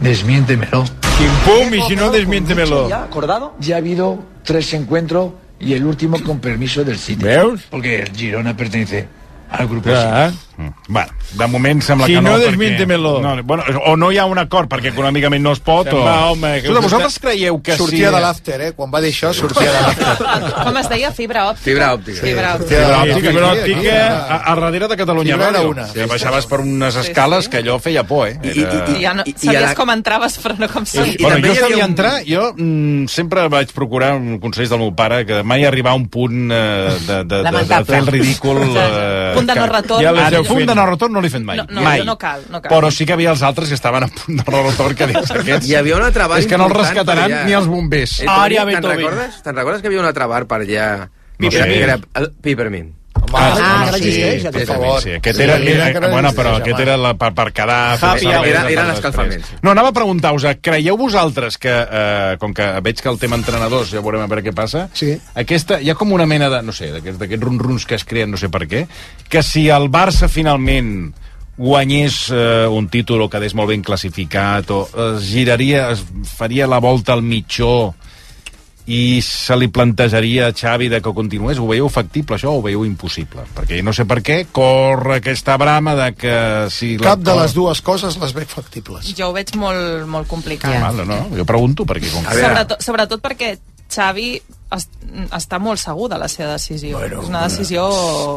[0.00, 0.84] desmiéntemelo.
[0.84, 2.88] Pim pum, y si no, desmiéntemelo.
[2.88, 3.54] ¿Ya acordado?
[3.60, 7.22] Ya ha habido tres encuentros y el último con permiso del City.
[7.22, 7.62] ¿Veus?
[7.70, 9.06] Porque el Girona pertenece
[9.50, 10.32] al grupo Clar.
[10.60, 10.92] Mm.
[10.92, 13.20] Bueno, de moment sembla Si que no, no, perquè- desmiéntemelo.
[13.22, 16.02] No, bueno, o no hi ha un acord perquè econòmicament no es pot, o...
[16.04, 18.14] Va, home, que Escolta, vosaltres creieu que sortia sí...
[18.14, 18.72] de l'after, eh?
[18.76, 20.52] Quan va dir això, sortia de l'after.
[20.66, 21.12] Com es deia?
[21.16, 21.64] Fibra òptica?
[21.70, 22.20] Fibra òptica.
[22.26, 22.80] Fibra òptica.
[22.80, 23.78] Fibra òptica, Fibra òptica.
[23.78, 25.70] aquí, a, a darrere de Catalunya Fibra era Ràdio.
[25.70, 25.86] una.
[25.94, 28.36] Que baixaves per unes escales que allò feia por, eh?
[28.42, 28.84] Era...
[28.90, 31.22] I ja no, I- i sabies a la- com entraves, però no com Sí, sorties.
[31.22, 34.92] bueno, també jo sabia un- entrar, jo mm, sempre vaig procurar un consell del meu
[34.94, 38.60] pare que mai arribar a un punt eh, de, de, de, de, fer el ridícul...
[38.76, 40.02] Eh, Punt de no que- retorn.
[40.04, 41.60] Ja Ja el l'heu punt de no retorn no l'he fet mai.
[41.62, 42.04] No, no, mai.
[42.06, 42.70] no cal, no cal.
[42.72, 45.30] Però sí que havia els altres que estaven a punt de no retorn que dius,
[45.40, 45.70] aquests...
[45.70, 48.20] Hi havia un altre bar És que no els rescataran ni els bombers.
[48.20, 49.42] Eh, Te'n recordes?
[49.46, 50.90] Te'n recordes que hi havia un altre bar per allà?
[51.40, 52.99] No Que
[53.38, 53.64] era- era Pipermin.
[53.64, 55.00] Ah, Ah, no, sí, existeix, per favor.
[55.02, 56.82] Sí, aquest era, Sí, era, bueno, però aquest home.
[56.82, 57.98] era la, per, per quedar...
[58.02, 58.26] Happy.
[58.26, 59.46] Era- eren escalfaments.
[59.62, 63.90] No, anava a preguntar-vos, creieu vosaltres que, eh, com que veig que el tema entrenadors,
[63.90, 65.18] ja veurem a veure què passa, Sí.
[65.34, 68.30] aquesta, hi ha com una mena de, no sé, d'aquests d'aquests run-runs que es creen,
[68.30, 68.86] no sé per què,
[69.28, 71.12] que si el Barça finalment
[71.60, 76.78] guanyés eh, un títol o quedés molt ben classificat o es giraria, es faria la
[76.80, 77.94] volta al mitjó
[78.90, 82.64] i se li plantejaria a Xavi de que continués, ho veieu factible això o ho
[82.64, 83.44] veieu impossible?
[83.54, 86.36] Perquè no sé per què corre aquesta brama de que
[86.74, 86.96] si...
[86.98, 89.12] la Cap de les dues coses les veig factibles.
[89.14, 90.74] Jo ho veig molt, molt complicat.
[90.74, 92.26] Ah, Val, no, jo pregunto perquè com.
[92.34, 93.54] Sobretot, sobretot perquè
[93.90, 94.28] Xavi
[94.74, 94.84] es,
[95.34, 96.98] està molt segur de la seva decisió.
[96.98, 97.86] Bueno, és una decisió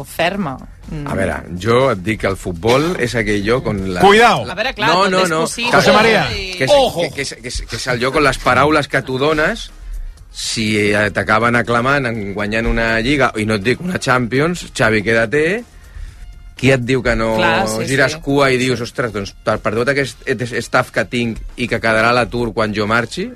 [0.06, 0.56] ferma.
[0.88, 1.06] Mm.
[1.06, 3.80] A veure, jo et dic que el futbol és aquell lloc on...
[3.94, 4.42] La, Cuidao.
[4.50, 5.44] A veure, clar, no, no, és no.
[5.46, 5.74] possible.
[5.78, 6.26] José María.
[6.30, 8.90] I- Que és, que, que, és, que, és, que és el lloc on les paraules
[8.90, 9.70] que tu dones
[10.34, 10.64] si
[11.14, 15.62] t'acaben aclamant en guanyant una lliga, i no et dic una Champions, Xavi, quédate,
[16.58, 18.20] qui et diu que no Clar, sí, gires sí.
[18.24, 20.26] cua i dius, ostres, doncs per, tot aquest
[20.62, 23.28] staff que tinc i que quedarà a l'atur quan jo marxi,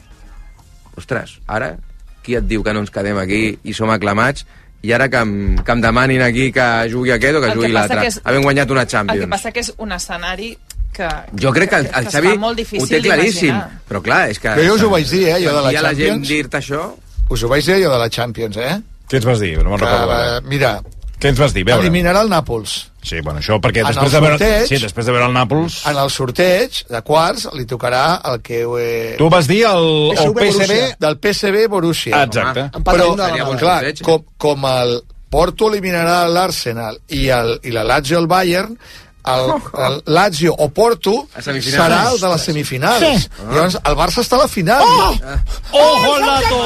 [0.98, 1.76] ostres, ara
[2.22, 4.44] qui et diu que no ens quedem aquí i som aclamats
[4.82, 7.58] i ara que em, que em demanin aquí que jugui aquest o que El que
[7.62, 9.30] jugui l'altre, és- havent guanyat una El que Champions.
[9.30, 10.56] passa que és un escenari
[10.98, 11.08] que...
[11.46, 13.56] Jo crec que el, el que Xavi ho difícil té claríssim,
[13.88, 14.50] però clar, és que...
[14.58, 16.28] Però jo us ho vaig dir, eh, allò de la ha la gent Champions.
[16.34, 16.84] dir-te això...
[17.30, 18.76] Us ho vaig dir allò de la Champions, eh?
[19.08, 19.54] Què ens vas dir?
[19.62, 20.12] No me'n recordo.
[20.12, 20.40] eh, ara.
[20.48, 20.76] mira,
[21.18, 21.64] Què ens vas dir?
[21.66, 21.82] Veure.
[21.82, 22.72] eliminarà el Nàpols.
[23.02, 24.36] Sí, bueno, això perquè En després el de veure...
[24.38, 25.78] sorteig- Sí, després de veure el Nàpols...
[25.90, 28.60] En el sorteig de quarts li tocarà el que...
[28.78, 30.76] Eh, Tu vas dir el, el PSV.
[31.02, 32.22] Del PSV Borussia.
[32.22, 32.68] Exacte.
[32.70, 33.58] Però, Empat a una de la mà.
[33.58, 34.94] clar, com, com el
[35.28, 38.78] Porto eliminarà l'Arsenal i, el, i la Lazio el Bayern,
[39.26, 39.50] el,
[39.86, 43.02] el Lazio o Porto serà el de les semifinals.
[43.02, 43.28] Sí.
[43.50, 44.82] Llavors, el Barça està a la final.
[44.82, 45.82] Oh!
[45.82, 46.60] Ojo al dato!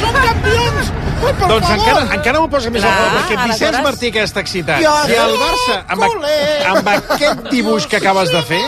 [0.00, 0.92] Som campions!
[1.16, 1.78] Ai, per Doncs favor.
[1.80, 4.82] encara, encara m'ho posa més Clar, a prop, perquè Vicenç Martí que està excitat.
[4.84, 5.32] Jo Si el.
[5.40, 6.04] Barça, amb,
[6.74, 8.60] amb aquest dibuix que acabes de fer,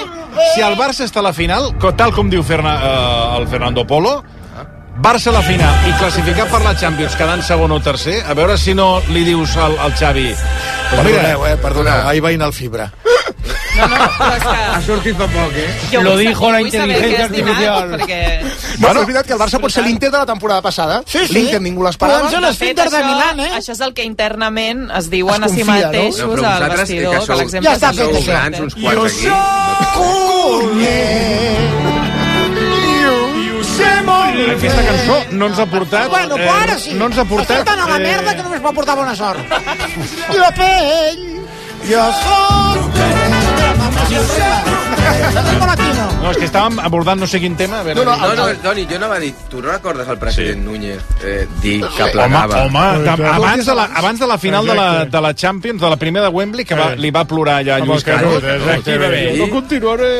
[0.55, 4.23] si el Barça està a la final, tal com diu Ferna, eh, el Fernando Polo,
[4.99, 8.57] Barça a la final i classificat per la Champions quedant segon o tercer, a veure
[8.59, 10.33] si no li dius al, al Xavi...
[10.89, 12.91] Pues Perdoneu, eh, perdoneu, ahir va anar el fibra.
[13.79, 15.69] Ha sortit fa poc, eh?
[15.93, 16.91] Jo Lo dijo la dinat,
[17.23, 17.93] artificial.
[17.93, 18.19] Perquè...
[18.81, 20.97] Bueno, però és veritat que el Barça pot ser l'Inter de la temporada passada.
[21.07, 21.35] Sí, sí.
[21.37, 22.27] L'Inter ningú l'esperava.
[22.33, 23.53] Ser De fet, de això, Milán, eh?
[23.61, 25.87] això és el que internament es diuen Es a si confia, no?
[25.87, 28.33] mateixos No, però al vosaltres, vestidor, que que sou- l'exemple Ja està és fet, això.
[28.33, 29.27] grans uns quants aquí.
[34.47, 36.11] Aquesta cançó no ens ha portat...
[36.13, 36.95] Bueno, però ara sí.
[36.99, 37.63] No ens ha portat...
[37.63, 39.57] Està tan a la eh, merda que només pot portar bona sort.
[40.39, 41.25] La pell,
[41.89, 43.28] jo soc...
[46.19, 47.79] No, és que estàvem abordant no sé quin tema.
[47.81, 49.31] A veure, No, no, no, Doni, jo no va dir...
[49.49, 52.63] Tu no recordes el president Núñez eh, dir que Home, plegava?
[52.65, 55.89] home, de, abans, de la, abans de la final de la, de la Champions, de
[55.91, 58.83] la primera de Wembley, que va, li va plorar allà a Lluís Canut, Canut.
[58.83, 59.37] exacte.
[59.39, 60.11] No continuaré.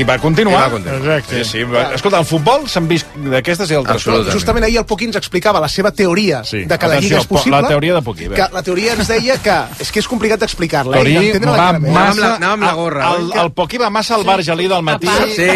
[0.00, 0.54] I va continuar.
[0.58, 1.22] I va continuar.
[1.28, 1.62] Sí, sí.
[1.68, 1.84] Va.
[1.98, 4.32] Escolta, el futbol s'han vist d'aquestes i altres coses.
[4.34, 6.64] Justament ahir el Poquí ens explicava la seva teoria Sí.
[6.64, 7.60] de que la Lliga és possible.
[7.60, 8.28] la teoria de Poquí.
[8.32, 10.96] Que la teoria ens deia que és que és complicat d'explicar-la.
[10.96, 12.93] eh, Teoria i d'entendre-la va massa la, anàvem amb la gorra.
[12.94, 15.08] Gorra, el, el Poqui va massa al bar gelí del matí.
[15.34, 15.48] Sí,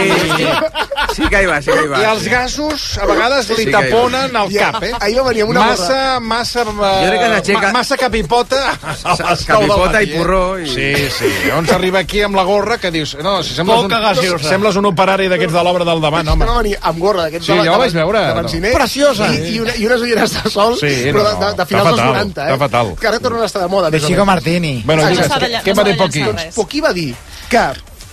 [1.15, 2.01] sí que hi va, sí que hi va.
[2.03, 3.81] I els gasos a vegades li Sí que hi va.
[3.87, 4.93] taponen el Ja, cap, eh?
[5.01, 8.61] ahir va venir amb una massa, massa, uh, Jo crec que s'aixeca- ma, massa capipota
[8.71, 11.31] a les nou del Capipota matí, i porró i- Sí, sí.
[11.47, 13.17] Llavors arriba aquí amb la gorra que dius...
[13.23, 14.49] No, si sembles, Poca un, gaseosa.
[14.49, 16.47] sembles un operari d'aquests de l'obra del davant, home.
[16.47, 18.35] Va venir amb gorra d'aquests Sí, de, jo de, ho vaig veure, de no.
[18.43, 18.73] benziner.
[18.75, 19.31] Preciosa.
[19.35, 21.89] I, i, una, I unes ulleres de sol, Sí, però no, de, de, està finals
[21.89, 22.53] dels fatal, 90, eh?
[22.53, 22.95] està fatal.
[23.01, 23.91] Que ara tornen a estar de moda.
[23.91, 24.35] De més o Chico menys.
[24.35, 24.83] Martini.
[24.85, 26.19] Bueno, No digues, s'ha de què, lla- què no va dir de Poqui?
[26.21, 26.55] llançar Doncs res.
[26.55, 27.15] Poquí va dir
[27.49, 27.59] que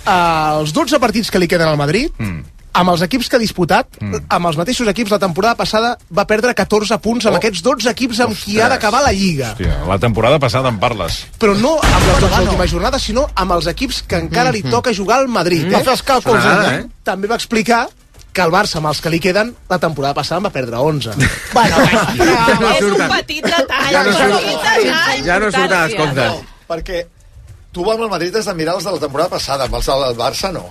[0.06, 2.44] eh, els 12 partits que li queden al Madrid, Mm.
[2.76, 3.88] amb els equips que ha disputat,
[4.28, 7.38] amb els mateixos equips, la temporada passada va perdre 14 punts amb Oh.
[7.38, 9.54] aquests 12 equips amb qui ha d'acabar la Lliga.
[9.54, 11.26] Hòstia, la temporada passada en parles.
[11.40, 14.94] Però no amb les 12 últimes jornades, sinó amb els equips que encara li toca
[14.94, 15.72] jugar al Madrid.
[15.72, 15.84] Va Eh?
[15.84, 16.42] fer els càlculs.
[16.42, 16.86] Sonada, eh?
[17.04, 17.88] També va explicar
[18.34, 21.12] que el Barça, amb els que li queden, la temporada passada en va perdre 11.
[21.54, 23.92] Bueno, bueno, És un petit detall.
[23.92, 25.24] Ja no un surt- petit detall.
[25.24, 25.46] Ja no
[25.96, 26.34] comptes.
[26.68, 27.06] Perquè
[27.76, 30.18] tu amb el Madrid has de mirar els de la temporada passada, amb els del
[30.18, 30.66] Barça no.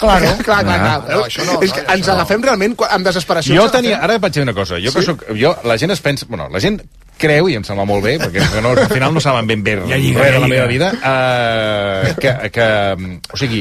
[0.00, 1.02] Claro, clar, clar, Ah.
[1.04, 1.16] clar.
[1.16, 2.14] No, això no, és que ens no.
[2.14, 3.58] agafem realment amb desesperació.
[3.60, 3.98] Jo tenia...
[4.00, 4.78] Ara vaig dir una cosa.
[4.80, 5.06] Jo que Sí?
[5.12, 5.24] soc...
[5.36, 6.24] Jo, la gent es pensa...
[6.28, 6.78] Bueno, la gent
[7.20, 9.98] creu, i em sembla molt bé, perquè no, al final no saben ben bé Ja
[10.00, 12.68] lliga, res de la meva vida, uh, que, que...
[13.34, 13.60] O sigui,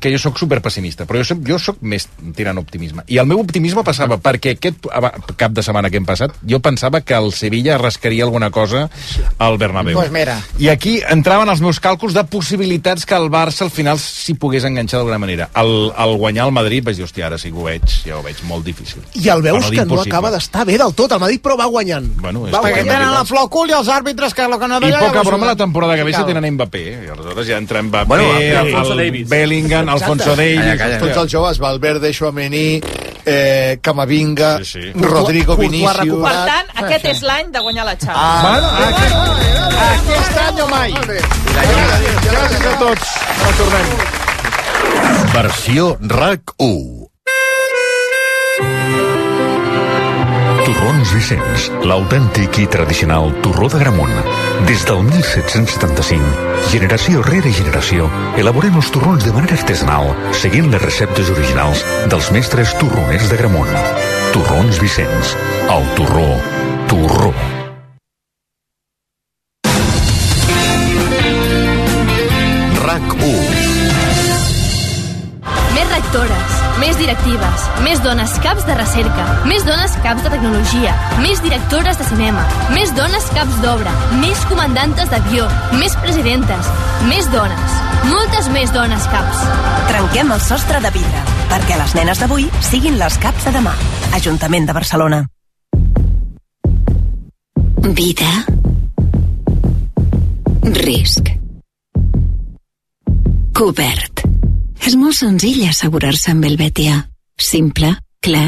[0.00, 3.04] que jo sóc super pessimista, però jo soc, jo soc més tirant optimisme.
[3.06, 4.88] I el meu optimisme passava perquè aquest
[5.36, 8.88] cap de setmana que hem passat, jo pensava que el Sevilla rascaria alguna cosa
[9.38, 9.98] al Bernabéu.
[9.98, 10.38] Pues mira.
[10.58, 14.64] I aquí entraven els meus càlculs de possibilitats que el Barça al final s'hi pogués
[14.64, 15.50] enganxar d'alguna manera.
[15.54, 18.22] Al, al guanyar el Madrid vaig dir, hòstia, ara sí que ho veig, ja ho
[18.24, 19.04] veig molt difícil.
[19.20, 21.12] I el veus dir que no acaba d'estar bé del tot.
[21.12, 22.08] El Madrid, però va guanyant.
[22.20, 24.68] Bueno, és va ja tenen la flor al cul i els àrbitres que lo que
[24.70, 25.00] no I deia...
[25.02, 26.98] poca ja ho broma la temporada que ve se tenen Mbappé, eh?
[27.06, 29.28] i aleshores ja entra Mbappé, Bueno, el, el Davies.
[29.28, 30.60] Bellingham, Alfonso Davies...
[30.60, 30.98] Calla, calla.
[31.02, 32.80] Tots els joves, Valverde, Chouameni,
[33.24, 34.92] eh, Camavinga, Sí, sí.
[34.94, 36.22] Rodrigo Vinicius...
[36.24, 38.18] Per tant, aquest és l'any de guanyar la Champions.
[38.20, 39.14] Ah, Bueno, aquest,
[39.80, 40.90] Aquest any o mai.
[42.30, 43.06] gràcies a tots.
[43.42, 43.86] No tornem.
[45.34, 47.06] Versió RAC 1.
[50.66, 54.18] Torrons Vicenç, l'autèntic i tradicional torró de Gramunt.
[54.66, 56.24] Des del 1775,
[56.70, 58.08] generació rere generació,
[58.38, 63.72] elaborem els torrons de manera artesanal, seguint les receptes originals dels mestres torroners de Gramunt.
[64.34, 65.34] Torrons Vicenç,
[65.74, 66.28] el torró,
[66.92, 67.32] torró.
[72.84, 73.32] RAC 1.
[75.74, 76.39] Més rectores,
[76.80, 82.06] més directives, més dones caps de recerca, més dones caps de tecnologia, més directores de
[82.08, 85.48] cinema, més dones caps d'obra, més comandantes d'avió,
[85.80, 86.70] més presidentes,
[87.10, 87.76] més dones,
[88.10, 89.44] moltes més dones caps.
[89.90, 93.76] Trenquem el sostre de vidre, perquè les nenes d'avui siguin les caps de demà.
[94.16, 95.20] Ajuntament de Barcelona.
[98.00, 98.30] Vida.
[100.80, 101.30] Risc.
[103.56, 104.19] Cobert.
[104.86, 107.02] És molt senzill assegurar-se amb el Betia.
[107.40, 107.92] Simple,
[108.24, 108.46] clar,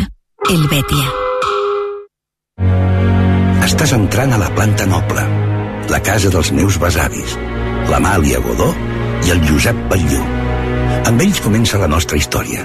[0.48, 1.10] el Betia.
[3.62, 5.22] Estàs entrant a la planta noble,
[5.92, 7.36] la casa dels meus besavis,
[7.90, 8.70] l'Amàlia Godó
[9.26, 10.22] i el Josep Batlló.
[11.08, 12.64] Amb ells comença la nostra història.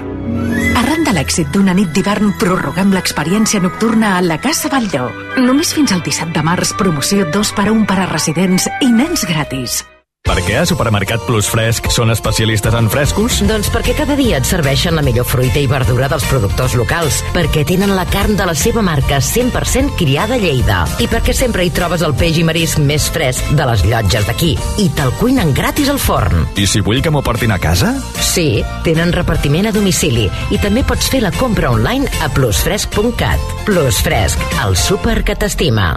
[0.77, 5.09] Arran de l'èxit d'una nit d'hivern, prorroguem l'experiència nocturna a la Casa Batlló.
[5.41, 8.91] Només fins al 17 de març, promoció 2 per a 1 per a residents i
[8.93, 9.83] nens gratis.
[10.27, 13.37] Per què a Supermercat Plus Fresc són especialistes en frescos?
[13.47, 17.63] Doncs perquè cada dia et serveixen la millor fruita i verdura dels productors locals, perquè
[17.67, 21.71] tenen la carn de la seva marca 100% criada a Lleida i perquè sempre hi
[21.71, 24.51] trobes el peix i marisc més fresc de les llotges d'aquí
[24.83, 26.43] i te'l cuinen gratis al forn.
[26.59, 27.93] I si vull que m'ho portin a casa?
[28.19, 33.63] Sí, tenen repartiment a domicili i també pots fer la compra online a plusfresc.cat.
[33.63, 35.93] Plus Fresc, el súper que t'estima.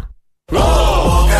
[0.51, 1.40] ¿Que por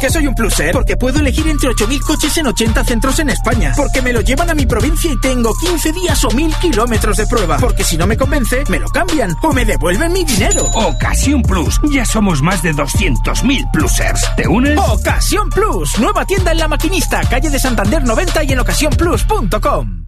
[0.00, 0.72] qué soy un pluser?
[0.72, 3.72] Porque puedo elegir entre 8.000 coches en 80 centros en España.
[3.76, 7.26] Porque me lo llevan a mi provincia y tengo 15 días o 1.000 kilómetros de
[7.26, 7.58] prueba.
[7.58, 10.64] Porque si no me convence, me lo cambian o me devuelven mi dinero.
[10.74, 11.80] Ocasión Plus.
[11.90, 14.24] Ya somos más de 200.000 plusers.
[14.36, 14.78] ¿Te unes?
[14.78, 15.98] Ocasión Plus.
[15.98, 20.07] Nueva tienda en La Maquinista, calle de Santander 90 y en ocasiónplus.com.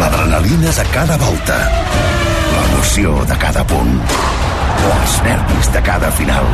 [0.00, 1.56] L'adrenalina de cada volta.
[2.52, 3.94] L'emoció de cada punt.
[4.90, 6.48] Els nervis de cada final.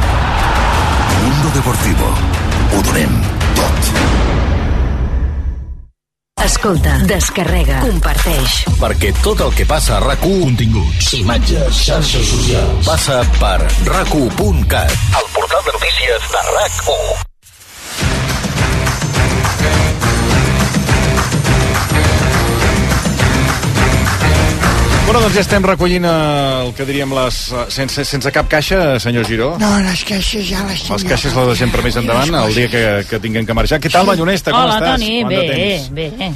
[1.22, 2.12] Mundo Deportivo.
[2.72, 3.18] Ho donem
[3.59, 3.93] tot.
[6.43, 8.57] Escolta, descarrega, comparteix.
[8.80, 10.40] Perquè tot el que passa a RAC1...
[10.43, 12.86] Continguts, imatges, xarxes socials...
[12.86, 13.59] Passa per
[13.90, 17.32] rac1.cat, el portal de notícies de RAC1.
[25.12, 26.12] Bueno, doncs ja estem recollint eh,
[26.64, 27.40] el que diríem les...
[27.52, 29.48] eh, Sense, sense cap caixa, senyor Giró.
[29.60, 30.94] No, les caixes ja les tinc.
[30.94, 33.76] Les caixes les deixem per més endavant, el dia que, que tinguem que marxar.
[33.84, 34.54] Què tal, Ballonesta?
[34.56, 35.04] Com Hola, estàs?
[35.04, 35.90] Toni, Quant de bé, temps?
[35.92, 36.30] bé.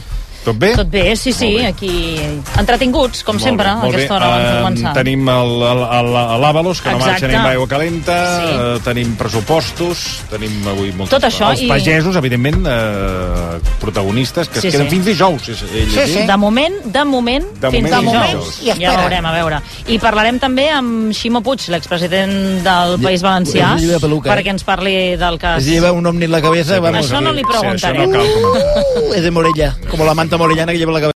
[0.46, 0.68] Tot bé?
[0.78, 2.20] Tot bé, sí, sí, aquí
[2.56, 4.14] entretinguts, com Molt sempre, bé, a aquesta bé.
[4.14, 4.92] hora abans de Eh, començar.
[4.94, 7.10] Tenim el- el- el- l'Àvalos, que no Exacte.
[7.10, 8.46] marxa ni amb aigua calenta, Sí.
[8.54, 14.60] eh, tenim pressupostos, tenim avui moltes Tot això Els i- pagesos, evidentment, eh, protagonistes, que
[14.60, 14.94] Sí, es queden sí.
[14.96, 15.48] fins dijous.
[15.48, 18.26] És, ell, De moment, de moment, De fins moment, dijous.
[18.28, 18.56] dijous.
[18.60, 19.00] Ja I espera.
[19.00, 19.60] veurem, a veure.
[19.88, 24.36] I parlarem també amb Ximo Puig, l'expresident del País Valencià, es peluca, eh?
[24.38, 25.62] perquè ens parli del cas...
[25.64, 27.10] Se lleva un ovni en la cabeza, vamos.
[27.10, 28.06] Això no li preguntaré.
[28.06, 31.04] Uh, es de Morella, como la manta morellana que lleva la cabeza.